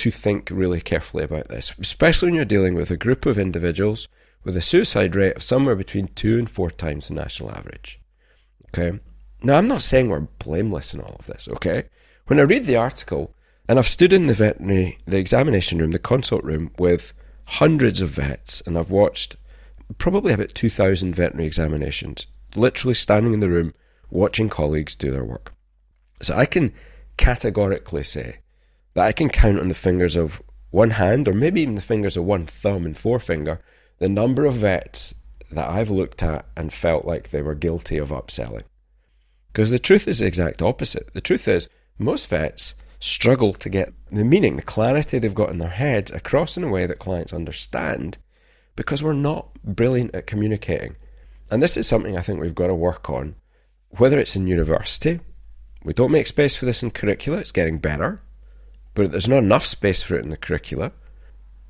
to 0.00 0.10
think 0.10 0.48
really 0.50 0.80
carefully 0.80 1.24
about 1.24 1.48
this, 1.48 1.74
especially 1.78 2.28
when 2.28 2.34
you're 2.34 2.44
dealing 2.46 2.74
with 2.74 2.90
a 2.90 2.96
group 2.96 3.26
of 3.26 3.38
individuals 3.38 4.08
with 4.44 4.56
a 4.56 4.62
suicide 4.62 5.14
rate 5.14 5.36
of 5.36 5.42
somewhere 5.42 5.76
between 5.76 6.08
two 6.08 6.38
and 6.38 6.48
four 6.48 6.70
times 6.70 7.08
the 7.08 7.14
national 7.14 7.50
average. 7.50 8.00
Okay? 8.68 8.98
Now, 9.42 9.58
I'm 9.58 9.68
not 9.68 9.82
saying 9.82 10.08
we're 10.08 10.20
blameless 10.20 10.94
in 10.94 11.00
all 11.00 11.16
of 11.18 11.26
this, 11.26 11.48
okay? 11.48 11.84
When 12.28 12.38
I 12.38 12.44
read 12.44 12.64
the 12.64 12.76
article, 12.76 13.34
and 13.68 13.78
I've 13.78 13.88
stood 13.88 14.14
in 14.14 14.26
the 14.26 14.34
veterinary, 14.34 14.98
the 15.06 15.18
examination 15.18 15.78
room, 15.78 15.90
the 15.90 15.98
consult 15.98 16.42
room 16.44 16.70
with 16.78 17.12
hundreds 17.44 18.00
of 18.00 18.10
vets, 18.10 18.62
and 18.66 18.78
I've 18.78 18.90
watched 18.90 19.36
probably 19.98 20.32
about 20.32 20.54
2,000 20.54 21.14
veterinary 21.14 21.46
examinations, 21.46 22.26
literally 22.56 22.94
standing 22.94 23.34
in 23.34 23.40
the 23.40 23.50
room 23.50 23.74
watching 24.10 24.48
colleagues 24.48 24.96
do 24.96 25.10
their 25.10 25.24
work. 25.24 25.52
So 26.22 26.36
I 26.36 26.46
can 26.46 26.72
categorically 27.16 28.02
say 28.02 28.38
that 28.94 29.06
I 29.06 29.12
can 29.12 29.28
count 29.28 29.60
on 29.60 29.68
the 29.68 29.74
fingers 29.74 30.16
of 30.16 30.42
one 30.70 30.90
hand, 30.90 31.28
or 31.28 31.32
maybe 31.32 31.62
even 31.62 31.74
the 31.74 31.80
fingers 31.80 32.16
of 32.16 32.24
one 32.24 32.46
thumb 32.46 32.86
and 32.86 32.96
forefinger, 32.96 33.60
the 33.98 34.08
number 34.08 34.44
of 34.44 34.54
vets 34.54 35.14
that 35.50 35.68
I've 35.68 35.90
looked 35.90 36.22
at 36.22 36.46
and 36.56 36.72
felt 36.72 37.04
like 37.04 37.30
they 37.30 37.42
were 37.42 37.54
guilty 37.54 37.98
of 37.98 38.10
upselling. 38.10 38.62
Because 39.52 39.70
the 39.70 39.78
truth 39.78 40.06
is 40.06 40.20
the 40.20 40.26
exact 40.26 40.62
opposite. 40.62 41.12
The 41.12 41.20
truth 41.20 41.48
is, 41.48 41.68
most 41.98 42.28
vets 42.28 42.74
struggle 43.00 43.52
to 43.54 43.68
get 43.68 43.92
the 44.12 44.24
meaning, 44.24 44.56
the 44.56 44.62
clarity 44.62 45.18
they've 45.18 45.34
got 45.34 45.50
in 45.50 45.58
their 45.58 45.68
heads 45.68 46.12
across 46.12 46.56
in 46.56 46.64
a 46.64 46.68
way 46.68 46.86
that 46.86 46.98
clients 46.98 47.32
understand 47.32 48.18
because 48.76 49.02
we're 49.02 49.12
not 49.12 49.48
brilliant 49.64 50.14
at 50.14 50.26
communicating. 50.26 50.96
And 51.50 51.62
this 51.62 51.76
is 51.76 51.86
something 51.86 52.16
I 52.16 52.22
think 52.22 52.40
we've 52.40 52.54
got 52.54 52.68
to 52.68 52.74
work 52.74 53.10
on, 53.10 53.34
whether 53.90 54.18
it's 54.20 54.36
in 54.36 54.46
university. 54.46 55.20
We 55.82 55.92
don't 55.92 56.12
make 56.12 56.26
space 56.26 56.54
for 56.54 56.66
this 56.66 56.82
in 56.82 56.90
curricula, 56.90 57.38
it's 57.38 57.52
getting 57.52 57.78
better, 57.78 58.18
but 59.00 59.12
there's 59.12 59.28
not 59.28 59.38
enough 59.38 59.64
space 59.64 60.02
for 60.02 60.16
it 60.16 60.24
in 60.24 60.30
the 60.30 60.36
curricula. 60.36 60.92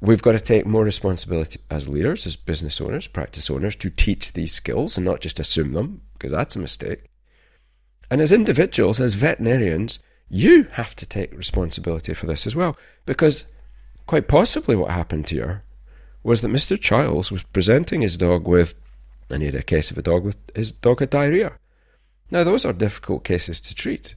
We've 0.01 0.21
got 0.21 0.33
to 0.33 0.41
take 0.41 0.67
more 0.67 0.83
responsibility 0.83 1.61
as 1.71 1.89
leaders, 1.89 2.27
as 2.27 2.35
business 2.35 2.81
owners, 2.81 3.07
practice 3.07 3.49
owners, 3.49 3.77
to 3.77 3.89
teach 3.89 4.33
these 4.33 4.53
skills 4.53 4.97
and 4.97 5.07
not 5.07 5.21
just 5.21 5.39
assume 5.39 5.73
them, 5.73 6.01
because 6.15 6.33
that's 6.33 6.57
a 6.57 6.59
mistake. 6.59 7.05
And 8.11 8.21
as 8.21 8.33
individuals, 8.33 9.01
as 9.01 9.15
veterinarians, 9.15 10.01
you 10.29 10.65
have 10.73 10.97
to 10.97 11.07
take 11.07 11.33
responsibility 11.33 12.15
for 12.15 12.27
this 12.27 12.49
as 12.49 12.57
well, 12.57 12.77
because 13.07 13.45
quite 14.09 14.27
possibly 14.27 14.75
what 14.75 14.91
happened 14.91 15.31
here 15.31 15.63
was 16.25 16.41
that 16.41 16.49
Mr. 16.49 16.81
Chiles 16.81 17.31
was 17.31 17.45
presenting 17.45 18.01
his 18.01 18.17
dog 18.17 18.49
with, 18.49 18.75
and 19.31 19.41
he 19.41 19.47
had 19.47 19.55
a 19.55 19.63
case 19.63 19.93
of 19.93 19.99
a 19.99 20.03
dog 20.03 20.25
with 20.25 20.37
his 20.57 20.73
dog 20.73 20.99
had 20.99 21.11
diarrhea. 21.11 21.53
Now, 22.29 22.43
those 22.43 22.65
are 22.65 22.73
difficult 22.73 23.23
cases 23.23 23.61
to 23.61 23.75
treat. 23.75 24.17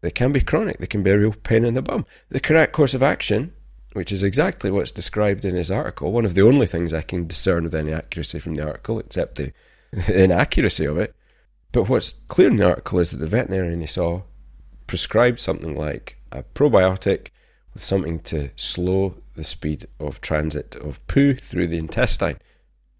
They 0.00 0.10
can 0.10 0.32
be 0.32 0.40
chronic, 0.40 0.78
they 0.78 0.86
can 0.86 1.02
be 1.02 1.10
a 1.10 1.18
real 1.18 1.32
pain 1.32 1.64
in 1.64 1.74
the 1.74 1.82
bum. 1.82 2.06
The 2.28 2.40
correct 2.40 2.72
course 2.72 2.94
of 2.94 3.02
action 3.02 3.52
which 3.96 4.12
is 4.12 4.22
exactly 4.22 4.70
what's 4.70 4.90
described 4.90 5.42
in 5.46 5.54
his 5.54 5.70
article. 5.70 6.12
One 6.12 6.26
of 6.26 6.34
the 6.34 6.42
only 6.42 6.66
things 6.66 6.92
I 6.92 7.00
can 7.00 7.26
discern 7.26 7.64
with 7.64 7.74
any 7.74 7.94
accuracy 7.94 8.38
from 8.38 8.54
the 8.54 8.66
article, 8.66 8.98
except 8.98 9.36
the, 9.36 9.52
the 9.90 10.24
inaccuracy 10.24 10.84
of 10.84 10.98
it. 10.98 11.14
But 11.72 11.88
what's 11.88 12.14
clear 12.28 12.48
in 12.48 12.56
the 12.56 12.68
article 12.68 12.98
is 12.98 13.12
that 13.12 13.16
the 13.16 13.26
veterinarian 13.26 13.80
he 13.80 13.86
saw 13.86 14.22
prescribed 14.86 15.40
something 15.40 15.74
like 15.74 16.18
a 16.30 16.42
probiotic 16.42 17.28
with 17.72 17.82
something 17.82 18.20
to 18.20 18.50
slow 18.54 19.14
the 19.34 19.44
speed 19.44 19.86
of 19.98 20.20
transit 20.20 20.76
of 20.76 21.04
poo 21.06 21.34
through 21.34 21.68
the 21.68 21.78
intestine. 21.78 22.38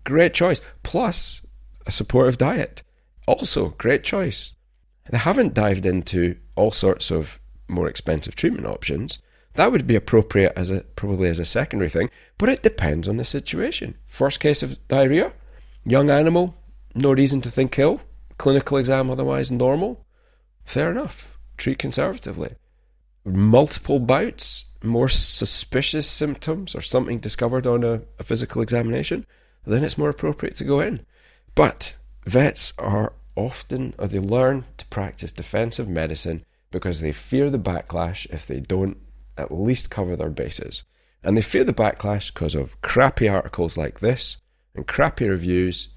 Great 0.04 0.32
choice. 0.32 0.62
Plus, 0.82 1.42
a 1.86 1.92
supportive 1.92 2.38
diet. 2.38 2.82
Also, 3.26 3.74
great 3.76 4.02
choice. 4.02 4.54
They 5.10 5.18
haven't 5.18 5.54
dived 5.54 5.86
into 5.86 6.36
all 6.54 6.70
sorts 6.70 7.10
of 7.10 7.40
more 7.68 7.88
expensive 7.88 8.34
treatment 8.34 8.66
options. 8.66 9.18
That 9.54 9.72
would 9.72 9.86
be 9.86 9.96
appropriate 9.96 10.52
as 10.56 10.70
a 10.70 10.80
probably 10.96 11.28
as 11.28 11.38
a 11.38 11.44
secondary 11.44 11.88
thing, 11.88 12.10
but 12.38 12.48
it 12.48 12.62
depends 12.62 13.08
on 13.08 13.16
the 13.16 13.24
situation. 13.24 13.96
First 14.06 14.40
case 14.40 14.62
of 14.62 14.86
diarrhea, 14.88 15.32
young 15.84 16.10
animal, 16.10 16.54
no 16.94 17.12
reason 17.12 17.40
to 17.42 17.50
think 17.50 17.78
ill, 17.78 18.00
clinical 18.38 18.76
exam 18.76 19.10
otherwise 19.10 19.50
normal. 19.50 20.04
Fair 20.64 20.90
enough. 20.90 21.28
Treat 21.56 21.78
conservatively. 21.78 22.54
Multiple 23.24 23.98
bouts, 23.98 24.66
more 24.82 25.08
suspicious 25.08 26.06
symptoms, 26.06 26.74
or 26.74 26.80
something 26.80 27.18
discovered 27.18 27.66
on 27.66 27.82
a, 27.82 28.02
a 28.18 28.24
physical 28.24 28.62
examination, 28.62 29.26
then 29.66 29.82
it's 29.82 29.98
more 29.98 30.10
appropriate 30.10 30.56
to 30.56 30.64
go 30.64 30.80
in. 30.80 31.04
But 31.54 31.96
vets 32.24 32.72
are 32.78 33.12
often, 33.36 33.94
or 33.98 34.08
they 34.08 34.18
learn 34.18 34.64
to 34.78 34.86
practice 34.86 35.30
defensive 35.30 35.88
medicine 35.88 36.44
because 36.70 37.00
they 37.00 37.12
fear 37.12 37.50
the 37.50 37.58
backlash 37.58 38.26
if 38.30 38.46
they 38.46 38.60
don't 38.60 38.96
at 39.36 39.52
least 39.52 39.90
cover 39.90 40.16
their 40.16 40.30
bases. 40.30 40.82
And 41.22 41.36
they 41.36 41.42
fear 41.42 41.64
the 41.64 41.72
backlash 41.72 42.32
because 42.32 42.54
of 42.54 42.80
crappy 42.82 43.28
articles 43.28 43.76
like 43.76 44.00
this 44.00 44.38
and 44.74 44.86
crappy 44.86 45.28
reviews 45.28 45.88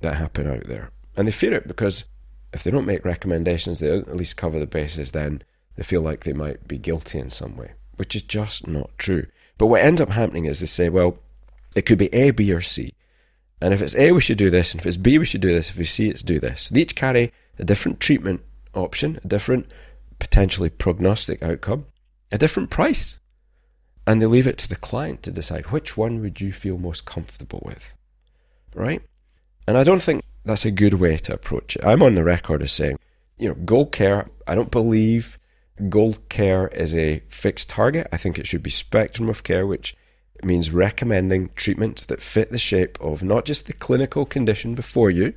that 0.00 0.16
happen 0.16 0.48
out 0.48 0.64
there. 0.64 0.90
And 1.16 1.26
they 1.26 1.32
fear 1.32 1.54
it 1.54 1.68
because 1.68 2.04
if 2.52 2.62
they 2.62 2.70
don't 2.70 2.86
make 2.86 3.04
recommendations, 3.04 3.78
they 3.78 3.88
don't 3.88 4.08
at 4.08 4.16
least 4.16 4.36
cover 4.36 4.58
the 4.58 4.66
bases, 4.66 5.12
then 5.12 5.42
they 5.76 5.82
feel 5.82 6.00
like 6.00 6.24
they 6.24 6.32
might 6.32 6.66
be 6.66 6.78
guilty 6.78 7.18
in 7.18 7.30
some 7.30 7.56
way, 7.56 7.72
which 7.96 8.14
is 8.16 8.22
just 8.22 8.66
not 8.66 8.90
true. 8.98 9.26
But 9.58 9.66
what 9.66 9.82
ends 9.82 10.00
up 10.00 10.10
happening 10.10 10.44
is 10.44 10.60
they 10.60 10.66
say, 10.66 10.88
well, 10.88 11.18
it 11.74 11.82
could 11.82 11.98
be 11.98 12.12
A, 12.14 12.30
B, 12.30 12.52
or 12.52 12.60
C. 12.60 12.92
And 13.60 13.72
if 13.72 13.80
it's 13.80 13.96
A, 13.96 14.12
we 14.12 14.20
should 14.20 14.38
do 14.38 14.50
this. 14.50 14.72
And 14.72 14.80
if 14.80 14.86
it's 14.86 14.96
B, 14.96 15.18
we 15.18 15.24
should 15.24 15.40
do 15.40 15.52
this. 15.52 15.70
If 15.70 15.78
we 15.78 15.84
C, 15.84 16.08
it's 16.08 16.22
do 16.22 16.38
this. 16.38 16.68
They 16.68 16.82
each 16.82 16.94
carry 16.94 17.32
a 17.58 17.64
different 17.64 18.00
treatment 18.00 18.42
option, 18.74 19.18
a 19.24 19.28
different 19.28 19.66
potentially 20.18 20.70
prognostic 20.70 21.42
outcome 21.42 21.86
a 22.32 22.38
different 22.38 22.70
price. 22.70 23.18
And 24.06 24.22
they 24.22 24.26
leave 24.26 24.46
it 24.46 24.58
to 24.58 24.68
the 24.68 24.76
client 24.76 25.22
to 25.24 25.32
decide 25.32 25.66
which 25.66 25.96
one 25.96 26.20
would 26.20 26.40
you 26.40 26.52
feel 26.52 26.78
most 26.78 27.04
comfortable 27.04 27.62
with. 27.64 27.94
Right? 28.74 29.02
And 29.66 29.76
I 29.76 29.84
don't 29.84 30.02
think 30.02 30.22
that's 30.44 30.64
a 30.64 30.70
good 30.70 30.94
way 30.94 31.16
to 31.16 31.34
approach 31.34 31.76
it. 31.76 31.84
I'm 31.84 32.02
on 32.02 32.14
the 32.14 32.22
record 32.22 32.62
as 32.62 32.72
saying, 32.72 32.98
you 33.36 33.48
know, 33.48 33.54
gold 33.54 33.90
care, 33.90 34.28
I 34.46 34.54
don't 34.54 34.70
believe 34.70 35.38
gold 35.88 36.28
care 36.28 36.68
is 36.68 36.94
a 36.94 37.20
fixed 37.28 37.68
target. 37.68 38.06
I 38.12 38.16
think 38.16 38.38
it 38.38 38.46
should 38.46 38.62
be 38.62 38.70
spectrum 38.70 39.28
of 39.28 39.42
care, 39.42 39.66
which 39.66 39.96
means 40.44 40.70
recommending 40.70 41.50
treatments 41.56 42.04
that 42.06 42.22
fit 42.22 42.50
the 42.50 42.58
shape 42.58 42.98
of 43.00 43.22
not 43.22 43.44
just 43.44 43.66
the 43.66 43.72
clinical 43.72 44.24
condition 44.24 44.74
before 44.74 45.10
you. 45.10 45.34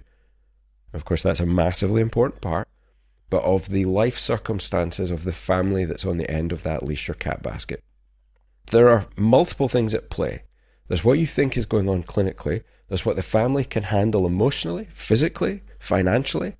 Of 0.93 1.05
course, 1.05 1.23
that's 1.23 1.39
a 1.39 1.45
massively 1.45 2.01
important 2.01 2.41
part, 2.41 2.67
but 3.29 3.43
of 3.43 3.69
the 3.69 3.85
life 3.85 4.17
circumstances 4.17 5.11
of 5.11 5.23
the 5.23 5.31
family 5.31 5.85
that's 5.85 6.05
on 6.05 6.17
the 6.17 6.29
end 6.29 6.51
of 6.51 6.63
that 6.63 6.83
leash 6.83 7.09
or 7.09 7.13
cat 7.13 7.43
basket. 7.43 7.83
There 8.71 8.89
are 8.89 9.07
multiple 9.15 9.67
things 9.67 9.93
at 9.93 10.09
play. 10.09 10.43
There's 10.87 11.03
what 11.03 11.19
you 11.19 11.27
think 11.27 11.55
is 11.55 11.65
going 11.65 11.87
on 11.87 12.03
clinically, 12.03 12.63
there's 12.87 13.05
what 13.05 13.15
the 13.15 13.21
family 13.21 13.63
can 13.63 13.83
handle 13.83 14.25
emotionally, 14.25 14.87
physically, 14.91 15.61
financially, 15.77 16.55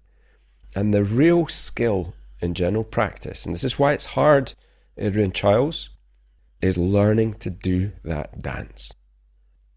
and 0.75 0.93
the 0.93 1.03
real 1.03 1.47
skill 1.47 2.13
in 2.39 2.53
general 2.53 2.83
practice, 2.83 3.45
and 3.45 3.53
this 3.53 3.63
is 3.63 3.79
why 3.79 3.93
it's 3.93 4.05
hard, 4.07 4.53
Adrian 4.97 5.31
Chiles, 5.31 5.89
is 6.61 6.77
learning 6.77 7.35
to 7.35 7.49
do 7.49 7.91
that 8.03 8.41
dance. 8.41 8.93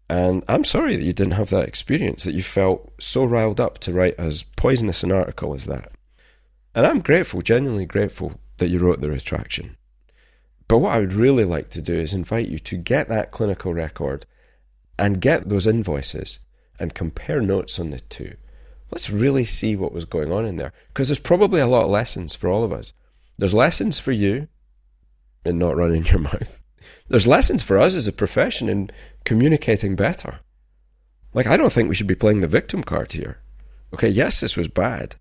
And 0.09 0.43
I'm 0.47 0.63
sorry 0.63 0.95
that 0.95 1.03
you 1.03 1.13
didn't 1.13 1.33
have 1.33 1.49
that 1.49 1.67
experience, 1.67 2.23
that 2.23 2.33
you 2.33 2.43
felt 2.43 2.93
so 2.99 3.23
riled 3.25 3.59
up 3.59 3.79
to 3.79 3.93
write 3.93 4.15
as 4.17 4.43
poisonous 4.43 5.03
an 5.03 5.11
article 5.11 5.53
as 5.53 5.65
that. 5.65 5.91
And 6.75 6.85
I'm 6.85 7.01
grateful, 7.01 7.41
genuinely 7.41 7.85
grateful, 7.85 8.39
that 8.57 8.69
you 8.69 8.79
wrote 8.79 9.01
the 9.01 9.09
retraction. 9.09 9.77
But 10.67 10.79
what 10.79 10.93
I 10.93 10.99
would 10.99 11.13
really 11.13 11.45
like 11.45 11.69
to 11.71 11.81
do 11.81 11.95
is 11.95 12.13
invite 12.13 12.47
you 12.47 12.59
to 12.59 12.77
get 12.77 13.09
that 13.09 13.31
clinical 13.31 13.73
record 13.73 14.25
and 14.97 15.21
get 15.21 15.49
those 15.49 15.67
invoices 15.67 16.39
and 16.79 16.93
compare 16.93 17.41
notes 17.41 17.79
on 17.79 17.89
the 17.89 17.99
two. 17.99 18.35
Let's 18.91 19.09
really 19.09 19.45
see 19.45 19.75
what 19.75 19.93
was 19.93 20.05
going 20.05 20.31
on 20.31 20.45
in 20.45 20.57
there. 20.57 20.73
Because 20.87 21.07
there's 21.07 21.19
probably 21.19 21.61
a 21.61 21.67
lot 21.67 21.85
of 21.85 21.89
lessons 21.89 22.35
for 22.35 22.49
all 22.49 22.63
of 22.63 22.71
us. 22.71 22.93
There's 23.37 23.53
lessons 23.53 23.99
for 23.99 24.11
you 24.11 24.47
in 25.45 25.57
not 25.57 25.75
running 25.75 26.05
your 26.05 26.19
mouth. 26.19 26.62
There's 27.07 27.27
lessons 27.27 27.63
for 27.63 27.77
us 27.79 27.95
as 27.95 28.07
a 28.07 28.13
profession 28.13 28.69
in 28.69 28.89
communicating 29.23 29.95
better. 29.95 30.39
Like, 31.33 31.47
I 31.47 31.57
don't 31.57 31.71
think 31.71 31.89
we 31.89 31.95
should 31.95 32.07
be 32.07 32.15
playing 32.15 32.41
the 32.41 32.47
victim 32.47 32.83
card 32.83 33.13
here. 33.13 33.39
Okay, 33.93 34.09
yes, 34.09 34.39
this 34.39 34.55
was 34.55 34.67
bad. 34.67 35.15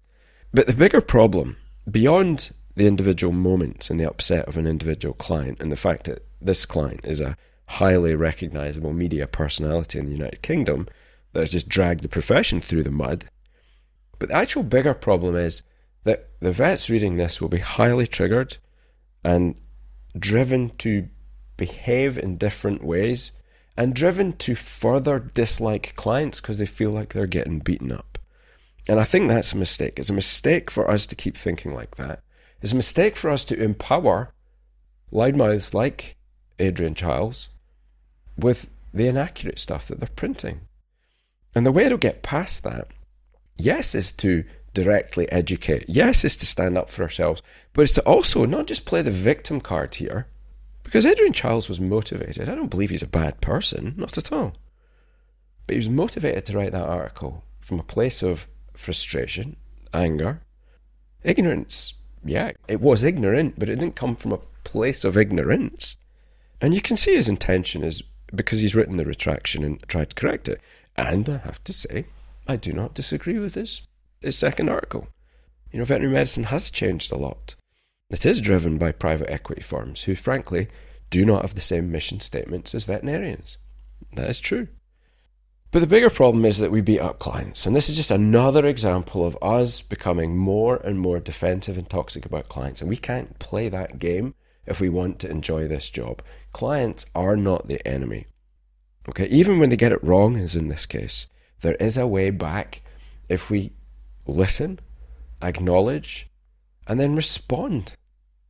But 0.52 0.66
the 0.66 0.74
bigger 0.74 1.00
problem, 1.00 1.56
beyond 1.90 2.50
the 2.74 2.86
individual 2.86 3.32
moments 3.32 3.90
and 3.90 3.98
the 3.98 4.08
upset 4.08 4.46
of 4.46 4.56
an 4.56 4.66
individual 4.66 5.14
client, 5.14 5.60
and 5.60 5.72
the 5.72 5.76
fact 5.76 6.04
that 6.04 6.26
this 6.40 6.66
client 6.66 7.00
is 7.04 7.20
a 7.20 7.36
highly 7.66 8.14
recognizable 8.14 8.92
media 8.92 9.26
personality 9.26 9.98
in 9.98 10.04
the 10.04 10.12
United 10.12 10.42
Kingdom 10.42 10.88
that 11.32 11.40
has 11.40 11.50
just 11.50 11.68
dragged 11.68 12.02
the 12.02 12.08
profession 12.08 12.60
through 12.60 12.82
the 12.82 12.90
mud. 12.90 13.24
But 14.18 14.28
the 14.28 14.34
actual 14.34 14.62
bigger 14.62 14.94
problem 14.94 15.36
is 15.36 15.62
that 16.04 16.28
the 16.40 16.52
vets 16.52 16.90
reading 16.90 17.16
this 17.16 17.40
will 17.40 17.48
be 17.48 17.58
highly 17.58 18.06
triggered 18.06 18.58
and 19.24 19.54
driven 20.18 20.70
to 20.78 21.08
behave 21.62 22.18
in 22.18 22.36
different 22.36 22.82
ways 22.82 23.30
and 23.76 23.94
driven 23.94 24.32
to 24.32 24.56
further 24.56 25.20
dislike 25.20 25.94
clients 25.94 26.40
because 26.40 26.58
they 26.58 26.66
feel 26.66 26.90
like 26.90 27.12
they're 27.12 27.38
getting 27.38 27.60
beaten 27.60 27.92
up. 27.92 28.18
And 28.88 28.98
I 28.98 29.04
think 29.04 29.28
that's 29.28 29.52
a 29.52 29.56
mistake. 29.56 29.96
It's 29.96 30.10
a 30.10 30.24
mistake 30.24 30.72
for 30.72 30.90
us 30.90 31.06
to 31.06 31.14
keep 31.14 31.36
thinking 31.36 31.72
like 31.72 31.94
that. 31.94 32.24
It's 32.60 32.72
a 32.72 32.82
mistake 32.84 33.14
for 33.16 33.30
us 33.30 33.44
to 33.44 33.62
empower 33.62 34.34
loudmouths 35.12 35.72
like 35.72 36.16
Adrian 36.58 36.96
Chiles 36.96 37.50
with 38.36 38.68
the 38.92 39.06
inaccurate 39.06 39.60
stuff 39.60 39.86
that 39.86 40.00
they're 40.00 40.08
printing. 40.16 40.62
And 41.54 41.64
the 41.64 41.70
way 41.70 41.88
to 41.88 41.96
get 41.96 42.24
past 42.24 42.64
that, 42.64 42.88
yes, 43.56 43.94
is 43.94 44.10
to 44.14 44.42
directly 44.74 45.30
educate. 45.30 45.84
Yes, 45.86 46.24
is 46.24 46.36
to 46.38 46.46
stand 46.46 46.76
up 46.76 46.90
for 46.90 47.04
ourselves, 47.04 47.40
but 47.72 47.82
it's 47.82 47.92
to 47.92 48.02
also 48.02 48.46
not 48.46 48.66
just 48.66 48.84
play 48.84 49.00
the 49.00 49.12
victim 49.12 49.60
card 49.60 49.94
here, 49.94 50.26
because 50.92 51.06
Adrian 51.06 51.32
Chiles 51.32 51.70
was 51.70 51.80
motivated. 51.80 52.50
I 52.50 52.54
don't 52.54 52.68
believe 52.68 52.90
he's 52.90 53.02
a 53.02 53.06
bad 53.06 53.40
person, 53.40 53.94
not 53.96 54.18
at 54.18 54.30
all. 54.30 54.52
But 55.66 55.72
he 55.72 55.78
was 55.78 55.88
motivated 55.88 56.44
to 56.44 56.58
write 56.58 56.72
that 56.72 56.82
article 56.86 57.44
from 57.62 57.80
a 57.80 57.82
place 57.82 58.22
of 58.22 58.46
frustration, 58.74 59.56
anger, 59.94 60.42
ignorance. 61.22 61.94
Yeah, 62.22 62.50
it 62.68 62.82
was 62.82 63.04
ignorant, 63.04 63.58
but 63.58 63.70
it 63.70 63.76
didn't 63.76 63.96
come 63.96 64.16
from 64.16 64.32
a 64.32 64.40
place 64.64 65.02
of 65.02 65.16
ignorance. 65.16 65.96
And 66.60 66.74
you 66.74 66.82
can 66.82 66.98
see 66.98 67.14
his 67.14 67.26
intention 67.26 67.82
is 67.82 68.02
because 68.34 68.60
he's 68.60 68.74
written 68.74 68.98
the 68.98 69.06
retraction 69.06 69.64
and 69.64 69.82
tried 69.88 70.10
to 70.10 70.14
correct 70.14 70.46
it. 70.46 70.60
And 70.94 71.26
I 71.26 71.38
have 71.38 71.64
to 71.64 71.72
say, 71.72 72.04
I 72.46 72.56
do 72.56 72.70
not 72.70 72.92
disagree 72.92 73.38
with 73.38 73.54
his, 73.54 73.80
his 74.20 74.36
second 74.36 74.68
article. 74.68 75.08
You 75.70 75.78
know, 75.78 75.86
veterinary 75.86 76.12
medicine 76.12 76.44
has 76.44 76.68
changed 76.68 77.10
a 77.12 77.16
lot. 77.16 77.54
It 78.12 78.26
is 78.26 78.42
driven 78.42 78.76
by 78.76 78.92
private 78.92 79.30
equity 79.30 79.62
firms 79.62 80.02
who, 80.02 80.14
frankly, 80.14 80.68
do 81.08 81.24
not 81.24 81.40
have 81.40 81.54
the 81.54 81.62
same 81.62 81.90
mission 81.90 82.20
statements 82.20 82.74
as 82.74 82.84
veterinarians. 82.84 83.56
That 84.12 84.28
is 84.28 84.38
true. 84.38 84.68
But 85.70 85.80
the 85.80 85.86
bigger 85.86 86.10
problem 86.10 86.44
is 86.44 86.58
that 86.58 86.70
we 86.70 86.82
beat 86.82 87.00
up 87.00 87.18
clients. 87.18 87.64
And 87.64 87.74
this 87.74 87.88
is 87.88 87.96
just 87.96 88.10
another 88.10 88.66
example 88.66 89.26
of 89.26 89.38
us 89.40 89.80
becoming 89.80 90.36
more 90.36 90.76
and 90.76 91.00
more 91.00 91.20
defensive 91.20 91.78
and 91.78 91.88
toxic 91.88 92.26
about 92.26 92.50
clients. 92.50 92.82
And 92.82 92.90
we 92.90 92.98
can't 92.98 93.38
play 93.38 93.70
that 93.70 93.98
game 93.98 94.34
if 94.66 94.78
we 94.78 94.90
want 94.90 95.18
to 95.20 95.30
enjoy 95.30 95.66
this 95.66 95.88
job. 95.88 96.20
Clients 96.52 97.06
are 97.14 97.34
not 97.34 97.68
the 97.68 97.86
enemy. 97.88 98.26
Okay, 99.08 99.26
even 99.28 99.58
when 99.58 99.70
they 99.70 99.76
get 99.76 99.92
it 99.92 100.04
wrong, 100.04 100.36
as 100.36 100.54
in 100.54 100.68
this 100.68 100.84
case, 100.84 101.28
there 101.62 101.76
is 101.76 101.96
a 101.96 102.06
way 102.06 102.28
back 102.28 102.82
if 103.30 103.48
we 103.48 103.72
listen, 104.26 104.80
acknowledge, 105.40 106.28
and 106.86 107.00
then 107.00 107.16
respond 107.16 107.94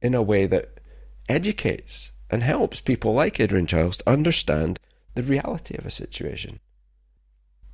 in 0.02 0.14
a 0.14 0.22
way 0.22 0.46
that 0.46 0.80
educates 1.28 2.12
and 2.28 2.42
helps 2.42 2.80
people 2.80 3.14
like 3.14 3.38
Adrian 3.38 3.66
Chiles 3.66 3.98
to 3.98 4.10
understand 4.10 4.78
the 5.14 5.22
reality 5.22 5.76
of 5.76 5.86
a 5.86 5.90
situation. 5.90 6.58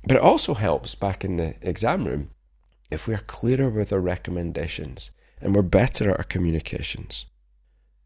But 0.05 0.17
it 0.17 0.21
also 0.21 0.53
helps 0.53 0.95
back 0.95 1.25
in 1.25 1.37
the 1.37 1.55
exam 1.61 2.05
room 2.05 2.29
if 2.89 3.07
we 3.07 3.13
are 3.13 3.19
clearer 3.19 3.69
with 3.69 3.91
our 3.91 3.99
recommendations 3.99 5.11
and 5.41 5.55
we're 5.55 5.61
better 5.61 6.11
at 6.11 6.17
our 6.17 6.23
communications 6.23 7.25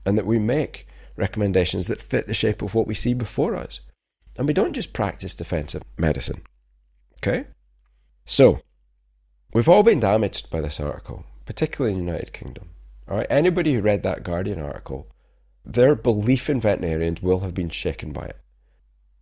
and 0.06 0.18
that 0.18 0.26
we 0.26 0.40
make 0.40 0.88
recommendations 1.16 1.88
that 1.88 2.02
fit 2.02 2.28
the 2.28 2.34
shape 2.34 2.62
of 2.62 2.74
what 2.74 2.88
we 2.88 2.94
see 2.94 3.14
before 3.14 3.56
us. 3.56 3.82
And 4.38 4.48
we 4.48 4.54
don't 4.54 4.74
just 4.74 4.94
practice 4.94 5.36
defensive 5.36 5.84
medicine. 5.98 6.42
Okay? 7.18 7.46
So, 8.26 8.62
we've 9.54 9.70
all 9.70 9.84
been 9.84 10.00
damaged 10.00 10.50
by 10.50 10.62
this 10.62 10.80
article, 10.80 11.26
particularly 11.46 11.96
in 11.96 12.06
the 12.06 12.12
United 12.12 12.34
Kingdom. 12.34 12.73
All 13.08 13.18
right, 13.18 13.28
anybody 13.30 13.74
who 13.74 13.82
read 13.82 14.04
that 14.04 14.24
Guardian 14.24 14.60
article, 14.60 15.08
their 15.66 15.94
belief 15.94 16.50
in 16.50 16.62
veterinarians 16.62 17.22
will 17.22 17.42
have 17.42 17.54
been 17.54 17.70
shaken 17.70 18.14
by 18.14 18.26
it. 18.26 18.38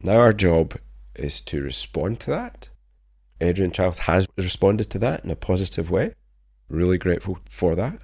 Now, 0.03 0.17
our 0.17 0.33
job 0.33 0.77
is 1.15 1.41
to 1.41 1.61
respond 1.61 2.19
to 2.21 2.29
that. 2.29 2.69
Adrian 3.39 3.71
Chiles 3.71 3.99
has 3.99 4.27
responded 4.37 4.89
to 4.91 4.99
that 4.99 5.23
in 5.23 5.31
a 5.31 5.35
positive 5.35 5.89
way. 5.89 6.13
Really 6.69 6.99
grateful 6.99 7.39
for 7.49 7.75
that. 7.75 7.99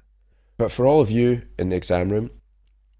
But 0.56 0.72
for 0.72 0.84
all 0.84 1.00
of 1.00 1.12
you 1.12 1.42
in 1.58 1.68
the 1.68 1.76
exam 1.76 2.08
room, 2.08 2.30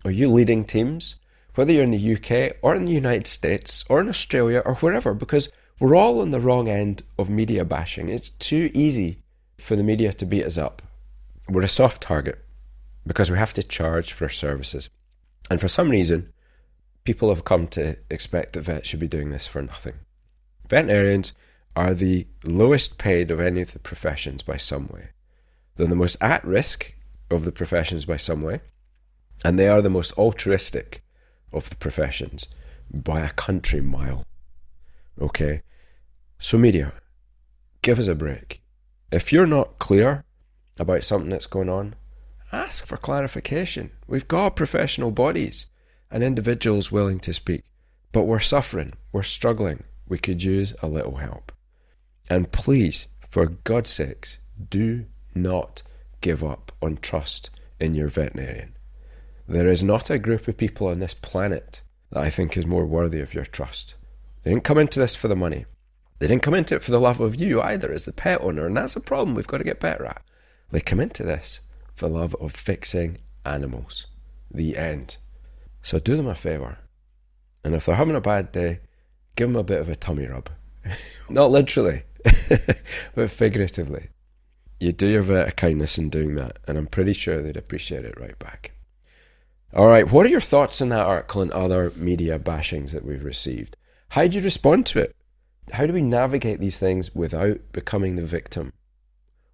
are 0.05 0.13
you 0.13 0.31
leading 0.31 0.65
teams, 0.65 1.17
whether 1.57 1.73
you're 1.73 1.83
in 1.83 1.91
the 1.91 2.15
UK 2.15 2.57
or 2.63 2.77
in 2.77 2.85
the 2.85 2.93
United 2.93 3.27
States 3.27 3.85
or 3.89 4.01
in 4.01 4.09
Australia 4.09 4.63
or 4.65 4.77
wherever, 4.77 5.15
because 5.15 5.51
we're 5.81 5.97
all 5.97 6.21
on 6.21 6.31
the 6.31 6.41
wrong 6.41 6.69
end 6.69 7.03
of 7.19 7.29
media 7.29 7.65
bashing. 7.65 8.09
It's 8.09 8.31
too 8.31 8.71
easy 8.73 9.19
for 9.59 9.75
the 9.75 9.83
media 9.83 10.13
to 10.13 10.27
beat 10.27 10.45
us 10.45 10.57
up. 10.57 10.83
We're 11.49 11.63
a 11.63 11.69
soft 11.69 12.03
target 12.03 12.45
because 13.09 13.31
we 13.31 13.39
have 13.39 13.55
to 13.55 13.63
charge 13.63 14.13
for 14.13 14.29
services. 14.29 14.91
And 15.51 15.61
for 15.61 15.67
some 15.67 15.89
reason, 15.89 16.31
people 17.05 17.31
have 17.31 17.45
come 17.45 17.67
to 17.69 17.97
expect 18.11 18.53
that 18.53 18.61
vets 18.61 18.87
should 18.87 19.01
be 19.01 19.09
doing 19.09 19.31
this 19.31 19.47
for 19.47 19.63
nothing. 19.63 19.95
Veterinarians 20.69 21.33
are 21.75 21.95
the 21.95 22.27
lowest 22.45 22.99
paid 22.99 23.31
of 23.31 23.41
any 23.41 23.63
of 23.63 23.73
the 23.73 23.79
professions 23.79 24.43
by 24.43 24.59
some 24.59 24.89
way. 24.89 25.09
They're 25.75 25.87
the 25.87 25.97
most 25.97 26.19
at 26.21 26.45
risk 26.45 26.93
of 27.31 27.47
the 27.47 27.53
professions 27.53 28.05
by 28.05 28.19
some 28.19 28.43
way, 28.43 28.61
and 29.43 29.59
they 29.59 29.69
are 29.69 29.81
the 29.81 29.89
most 29.89 30.13
altruistic 30.19 31.03
of 31.51 31.71
the 31.71 31.77
professions 31.77 32.47
by 32.93 33.21
a 33.21 33.31
country 33.31 33.81
mile. 33.81 34.25
Okay? 35.19 35.63
So, 36.39 36.59
media, 36.59 36.93
give 37.81 37.99
us 37.99 38.07
a 38.07 38.15
break. 38.15 38.61
If 39.11 39.33
you're 39.33 39.47
not 39.47 39.79
clear 39.79 40.25
about 40.79 41.05
something 41.05 41.31
that's 41.31 41.47
going 41.47 41.71
on, 41.71 41.95
ask 42.53 42.87
for 42.87 42.97
clarification. 42.97 43.91
We've 44.07 44.29
got 44.29 44.57
professional 44.57 45.11
bodies 45.11 45.67
and 46.11 46.23
individuals 46.23 46.91
willing 46.91 47.21
to 47.21 47.33
speak, 47.33 47.65
but 48.13 48.25
we're 48.25 48.39
suffering, 48.39 48.95
we're 49.13 49.23
struggling. 49.23 49.85
We 50.09 50.19
could 50.19 50.43
use 50.43 50.75
a 50.83 50.89
little 50.89 51.17
help. 51.17 51.53
And 52.31 52.51
please, 52.51 53.09
for 53.29 53.47
God's 53.47 53.91
sakes, 53.91 54.39
do 54.71 55.07
not 55.35 55.83
give 56.21 56.43
up 56.43 56.73
on 56.81 56.97
trust 56.97 57.51
in 57.79 57.95
your 57.95 58.09
veterinarian. 58.09 58.75
There 59.47 59.69
is 59.69 59.83
not 59.83 60.11
a 60.11 60.19
group 60.19 60.49
of 60.49 60.57
people 60.57 60.89
on 60.89 60.99
this 60.99 61.15
planet 61.15 61.83
that 62.11 62.23
I 62.23 62.31
think 62.31 62.57
is 62.57 62.67
more 62.67 62.87
worthy 62.87 63.21
of 63.21 63.35
your 63.35 63.45
trust. 63.45 63.95
They 64.43 64.51
didn't 64.51 64.65
come 64.65 64.79
into 64.79 64.99
this 64.99 65.17
for 65.17 65.29
the 65.29 65.37
money. 65.37 65.67
They 66.19 66.27
didn't 66.27 66.43
come 66.43 66.55
into 66.55 66.75
it 66.75 66.83
for 66.83 66.91
the 66.91 67.01
love 67.01 67.21
of 67.21 67.37
you 67.37 67.61
either 67.63 67.93
as 67.93 68.05
the 68.05 68.13
pet 68.13 68.41
owner, 68.41 68.67
and 68.67 68.77
that's 68.77 68.97
a 68.97 69.01
problem 69.01 69.35
we've 69.35 69.47
got 69.47 69.59
to 69.59 69.65
get 69.65 69.81
better 69.81 70.05
at. 70.07 70.23
They 70.71 70.81
come 70.81 71.01
into 71.01 71.23
this 71.23 71.61
for 71.99 72.09
love 72.09 72.35
of 72.37 72.53
fixing 72.53 73.19
animals. 73.45 74.07
The 74.51 74.77
end. 74.77 75.17
So 75.83 75.99
do 75.99 76.17
them 76.17 76.27
a 76.27 76.35
favour. 76.35 76.79
And 77.65 77.75
if 77.75 77.87
they're 77.87 77.97
having 77.97 78.17
a 78.17 78.21
bad 78.21 78.53
day, 78.53 78.81
give 79.37 79.49
them 79.49 79.57
a 79.57 79.65
bit 79.65 79.81
of 79.81 79.89
a 79.89 79.97
tummy 79.97 80.27
rub. 80.27 80.49
Not 81.29 81.51
literally, 81.51 82.05
but 83.15 83.31
figuratively. 83.31 84.09
You 84.81 84.93
do 84.93 85.09
your 85.09 85.23
vet 85.23 85.49
a 85.49 85.53
kindness 85.53 85.99
in 85.99 86.09
doing 86.09 86.37
that, 86.37 86.59
and 86.69 86.79
I'm 86.79 86.87
pretty 86.87 87.13
sure 87.13 87.43
they'd 87.43 87.57
appreciate 87.57 88.05
it 88.05 88.19
right 88.19 88.39
back. 88.39 88.73
All 89.75 89.89
right, 89.89 90.11
what 90.11 90.25
are 90.25 90.31
your 90.31 90.41
thoughts 90.41 90.81
on 90.81 90.89
that 90.91 91.05
article 91.05 91.43
and 91.43 91.51
other 91.51 91.93
media 91.97 92.39
bashings 92.39 92.93
that 92.93 93.05
we've 93.05 93.25
received? 93.25 93.77
How 94.11 94.27
do 94.27 94.37
you 94.37 94.43
respond 94.43 94.87
to 94.87 95.01
it? 95.01 95.17
How 95.73 95.85
do 95.85 95.93
we 95.93 96.01
navigate 96.01 96.61
these 96.61 96.79
things 96.79 97.15
without 97.15 97.59
becoming 97.73 98.17
the 98.17 98.23
victim? 98.23 98.73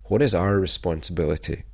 What 0.04 0.22
is 0.22 0.35
our 0.35 0.61
responsibility? 0.61 1.64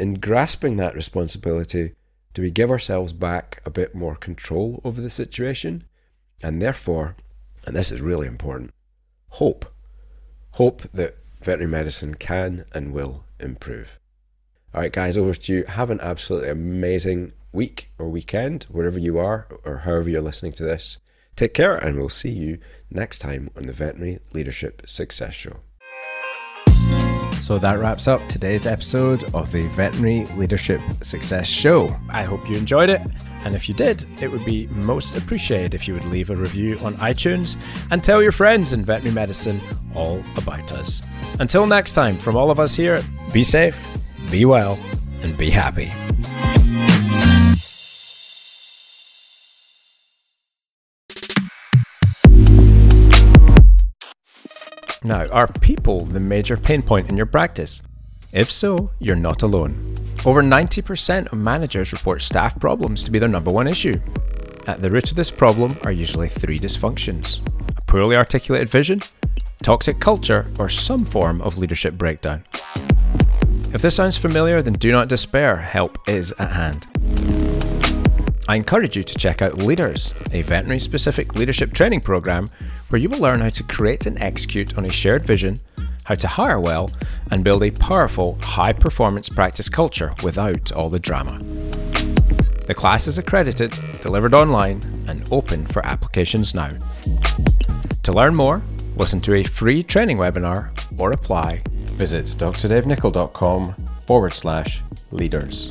In 0.00 0.14
grasping 0.14 0.76
that 0.78 0.94
responsibility, 0.94 1.92
do 2.32 2.42
we 2.42 2.50
give 2.50 2.70
ourselves 2.70 3.12
back 3.12 3.60
a 3.64 3.70
bit 3.70 3.94
more 3.94 4.16
control 4.16 4.80
over 4.82 5.00
the 5.00 5.10
situation? 5.10 5.84
And 6.42 6.60
therefore, 6.62 7.16
and 7.66 7.76
this 7.76 7.92
is 7.92 8.00
really 8.00 8.26
important, 8.26 8.72
hope. 9.32 9.66
Hope 10.54 10.82
that 10.94 11.18
veterinary 11.42 11.70
medicine 11.70 12.14
can 12.14 12.64
and 12.72 12.92
will 12.92 13.24
improve. 13.38 13.98
All 14.74 14.80
right, 14.80 14.92
guys, 14.92 15.16
over 15.16 15.34
to 15.34 15.52
you. 15.52 15.64
Have 15.64 15.90
an 15.90 16.00
absolutely 16.00 16.48
amazing 16.48 17.32
week 17.52 17.90
or 17.98 18.08
weekend, 18.08 18.64
wherever 18.64 18.98
you 18.98 19.18
are, 19.18 19.48
or 19.64 19.78
however 19.78 20.08
you're 20.08 20.22
listening 20.22 20.52
to 20.52 20.64
this. 20.64 20.98
Take 21.36 21.54
care, 21.54 21.76
and 21.76 21.96
we'll 21.96 22.08
see 22.08 22.30
you 22.30 22.58
next 22.90 23.18
time 23.18 23.50
on 23.56 23.64
the 23.64 23.72
Veterinary 23.72 24.20
Leadership 24.32 24.82
Success 24.86 25.34
Show. 25.34 25.60
So 27.40 27.58
that 27.58 27.78
wraps 27.78 28.06
up 28.06 28.26
today's 28.28 28.66
episode 28.66 29.34
of 29.34 29.50
the 29.50 29.62
Veterinary 29.68 30.26
Leadership 30.36 30.80
Success 31.02 31.46
Show. 31.46 31.88
I 32.08 32.22
hope 32.22 32.48
you 32.48 32.56
enjoyed 32.56 32.90
it. 32.90 33.00
And 33.44 33.54
if 33.54 33.68
you 33.68 33.74
did, 33.74 34.06
it 34.22 34.30
would 34.30 34.44
be 34.44 34.66
most 34.68 35.16
appreciated 35.16 35.74
if 35.74 35.88
you 35.88 35.94
would 35.94 36.04
leave 36.04 36.30
a 36.30 36.36
review 36.36 36.76
on 36.82 36.94
iTunes 36.94 37.56
and 37.90 38.04
tell 38.04 38.22
your 38.22 38.32
friends 38.32 38.72
in 38.72 38.84
veterinary 38.84 39.14
medicine 39.14 39.60
all 39.94 40.22
about 40.36 40.72
us. 40.72 41.02
Until 41.40 41.66
next 41.66 41.92
time, 41.92 42.18
from 42.18 42.36
all 42.36 42.50
of 42.50 42.60
us 42.60 42.74
here, 42.74 43.00
be 43.32 43.42
safe, 43.42 43.88
be 44.30 44.44
well, 44.44 44.78
and 45.22 45.36
be 45.38 45.50
happy. 45.50 45.90
Now, 55.10 55.26
are 55.30 55.48
people 55.48 56.04
the 56.04 56.20
major 56.20 56.56
pain 56.56 56.82
point 56.82 57.08
in 57.08 57.16
your 57.16 57.26
practice? 57.26 57.82
If 58.32 58.48
so, 58.48 58.92
you're 59.00 59.16
not 59.16 59.42
alone. 59.42 59.96
Over 60.24 60.40
90% 60.40 61.32
of 61.32 61.36
managers 61.36 61.92
report 61.92 62.22
staff 62.22 62.56
problems 62.60 63.02
to 63.02 63.10
be 63.10 63.18
their 63.18 63.28
number 63.28 63.50
one 63.50 63.66
issue. 63.66 63.98
At 64.68 64.82
the 64.82 64.88
root 64.88 65.10
of 65.10 65.16
this 65.16 65.32
problem 65.32 65.76
are 65.82 65.90
usually 65.90 66.28
three 66.28 66.60
dysfunctions 66.60 67.40
a 67.76 67.80
poorly 67.88 68.14
articulated 68.14 68.70
vision, 68.70 69.00
toxic 69.64 69.98
culture, 69.98 70.46
or 70.60 70.68
some 70.68 71.04
form 71.04 71.42
of 71.42 71.58
leadership 71.58 71.94
breakdown. 71.94 72.44
If 73.74 73.82
this 73.82 73.96
sounds 73.96 74.16
familiar, 74.16 74.62
then 74.62 74.74
do 74.74 74.92
not 74.92 75.08
despair, 75.08 75.56
help 75.56 75.98
is 76.08 76.30
at 76.38 76.52
hand. 76.52 77.49
I 78.50 78.56
encourage 78.56 78.96
you 78.96 79.04
to 79.04 79.14
check 79.14 79.42
out 79.42 79.58
Leaders, 79.58 80.12
a 80.32 80.42
veterinary 80.42 80.80
specific 80.80 81.36
leadership 81.36 81.72
training 81.72 82.00
program 82.00 82.48
where 82.88 83.00
you 83.00 83.08
will 83.08 83.20
learn 83.20 83.42
how 83.42 83.50
to 83.50 83.62
create 83.62 84.06
and 84.06 84.20
execute 84.20 84.76
on 84.76 84.84
a 84.84 84.90
shared 84.90 85.24
vision, 85.24 85.60
how 86.02 86.16
to 86.16 86.26
hire 86.26 86.58
well, 86.58 86.90
and 87.30 87.44
build 87.44 87.62
a 87.62 87.70
powerful, 87.70 88.36
high 88.42 88.72
performance 88.72 89.28
practice 89.28 89.68
culture 89.68 90.12
without 90.24 90.72
all 90.72 90.88
the 90.88 90.98
drama. 90.98 91.38
The 92.66 92.74
class 92.76 93.06
is 93.06 93.18
accredited, 93.18 93.72
delivered 94.00 94.34
online, 94.34 94.82
and 95.06 95.24
open 95.32 95.64
for 95.68 95.86
applications 95.86 96.52
now. 96.52 96.72
To 98.02 98.12
learn 98.12 98.34
more, 98.34 98.62
listen 98.96 99.20
to 99.20 99.34
a 99.34 99.44
free 99.44 99.84
training 99.84 100.16
webinar 100.16 100.72
or 100.98 101.12
apply, 101.12 101.62
visit 101.92 102.24
drdavenicol.com 102.24 103.74
forward 104.08 104.32
slash 104.32 104.82
leaders. 105.12 105.70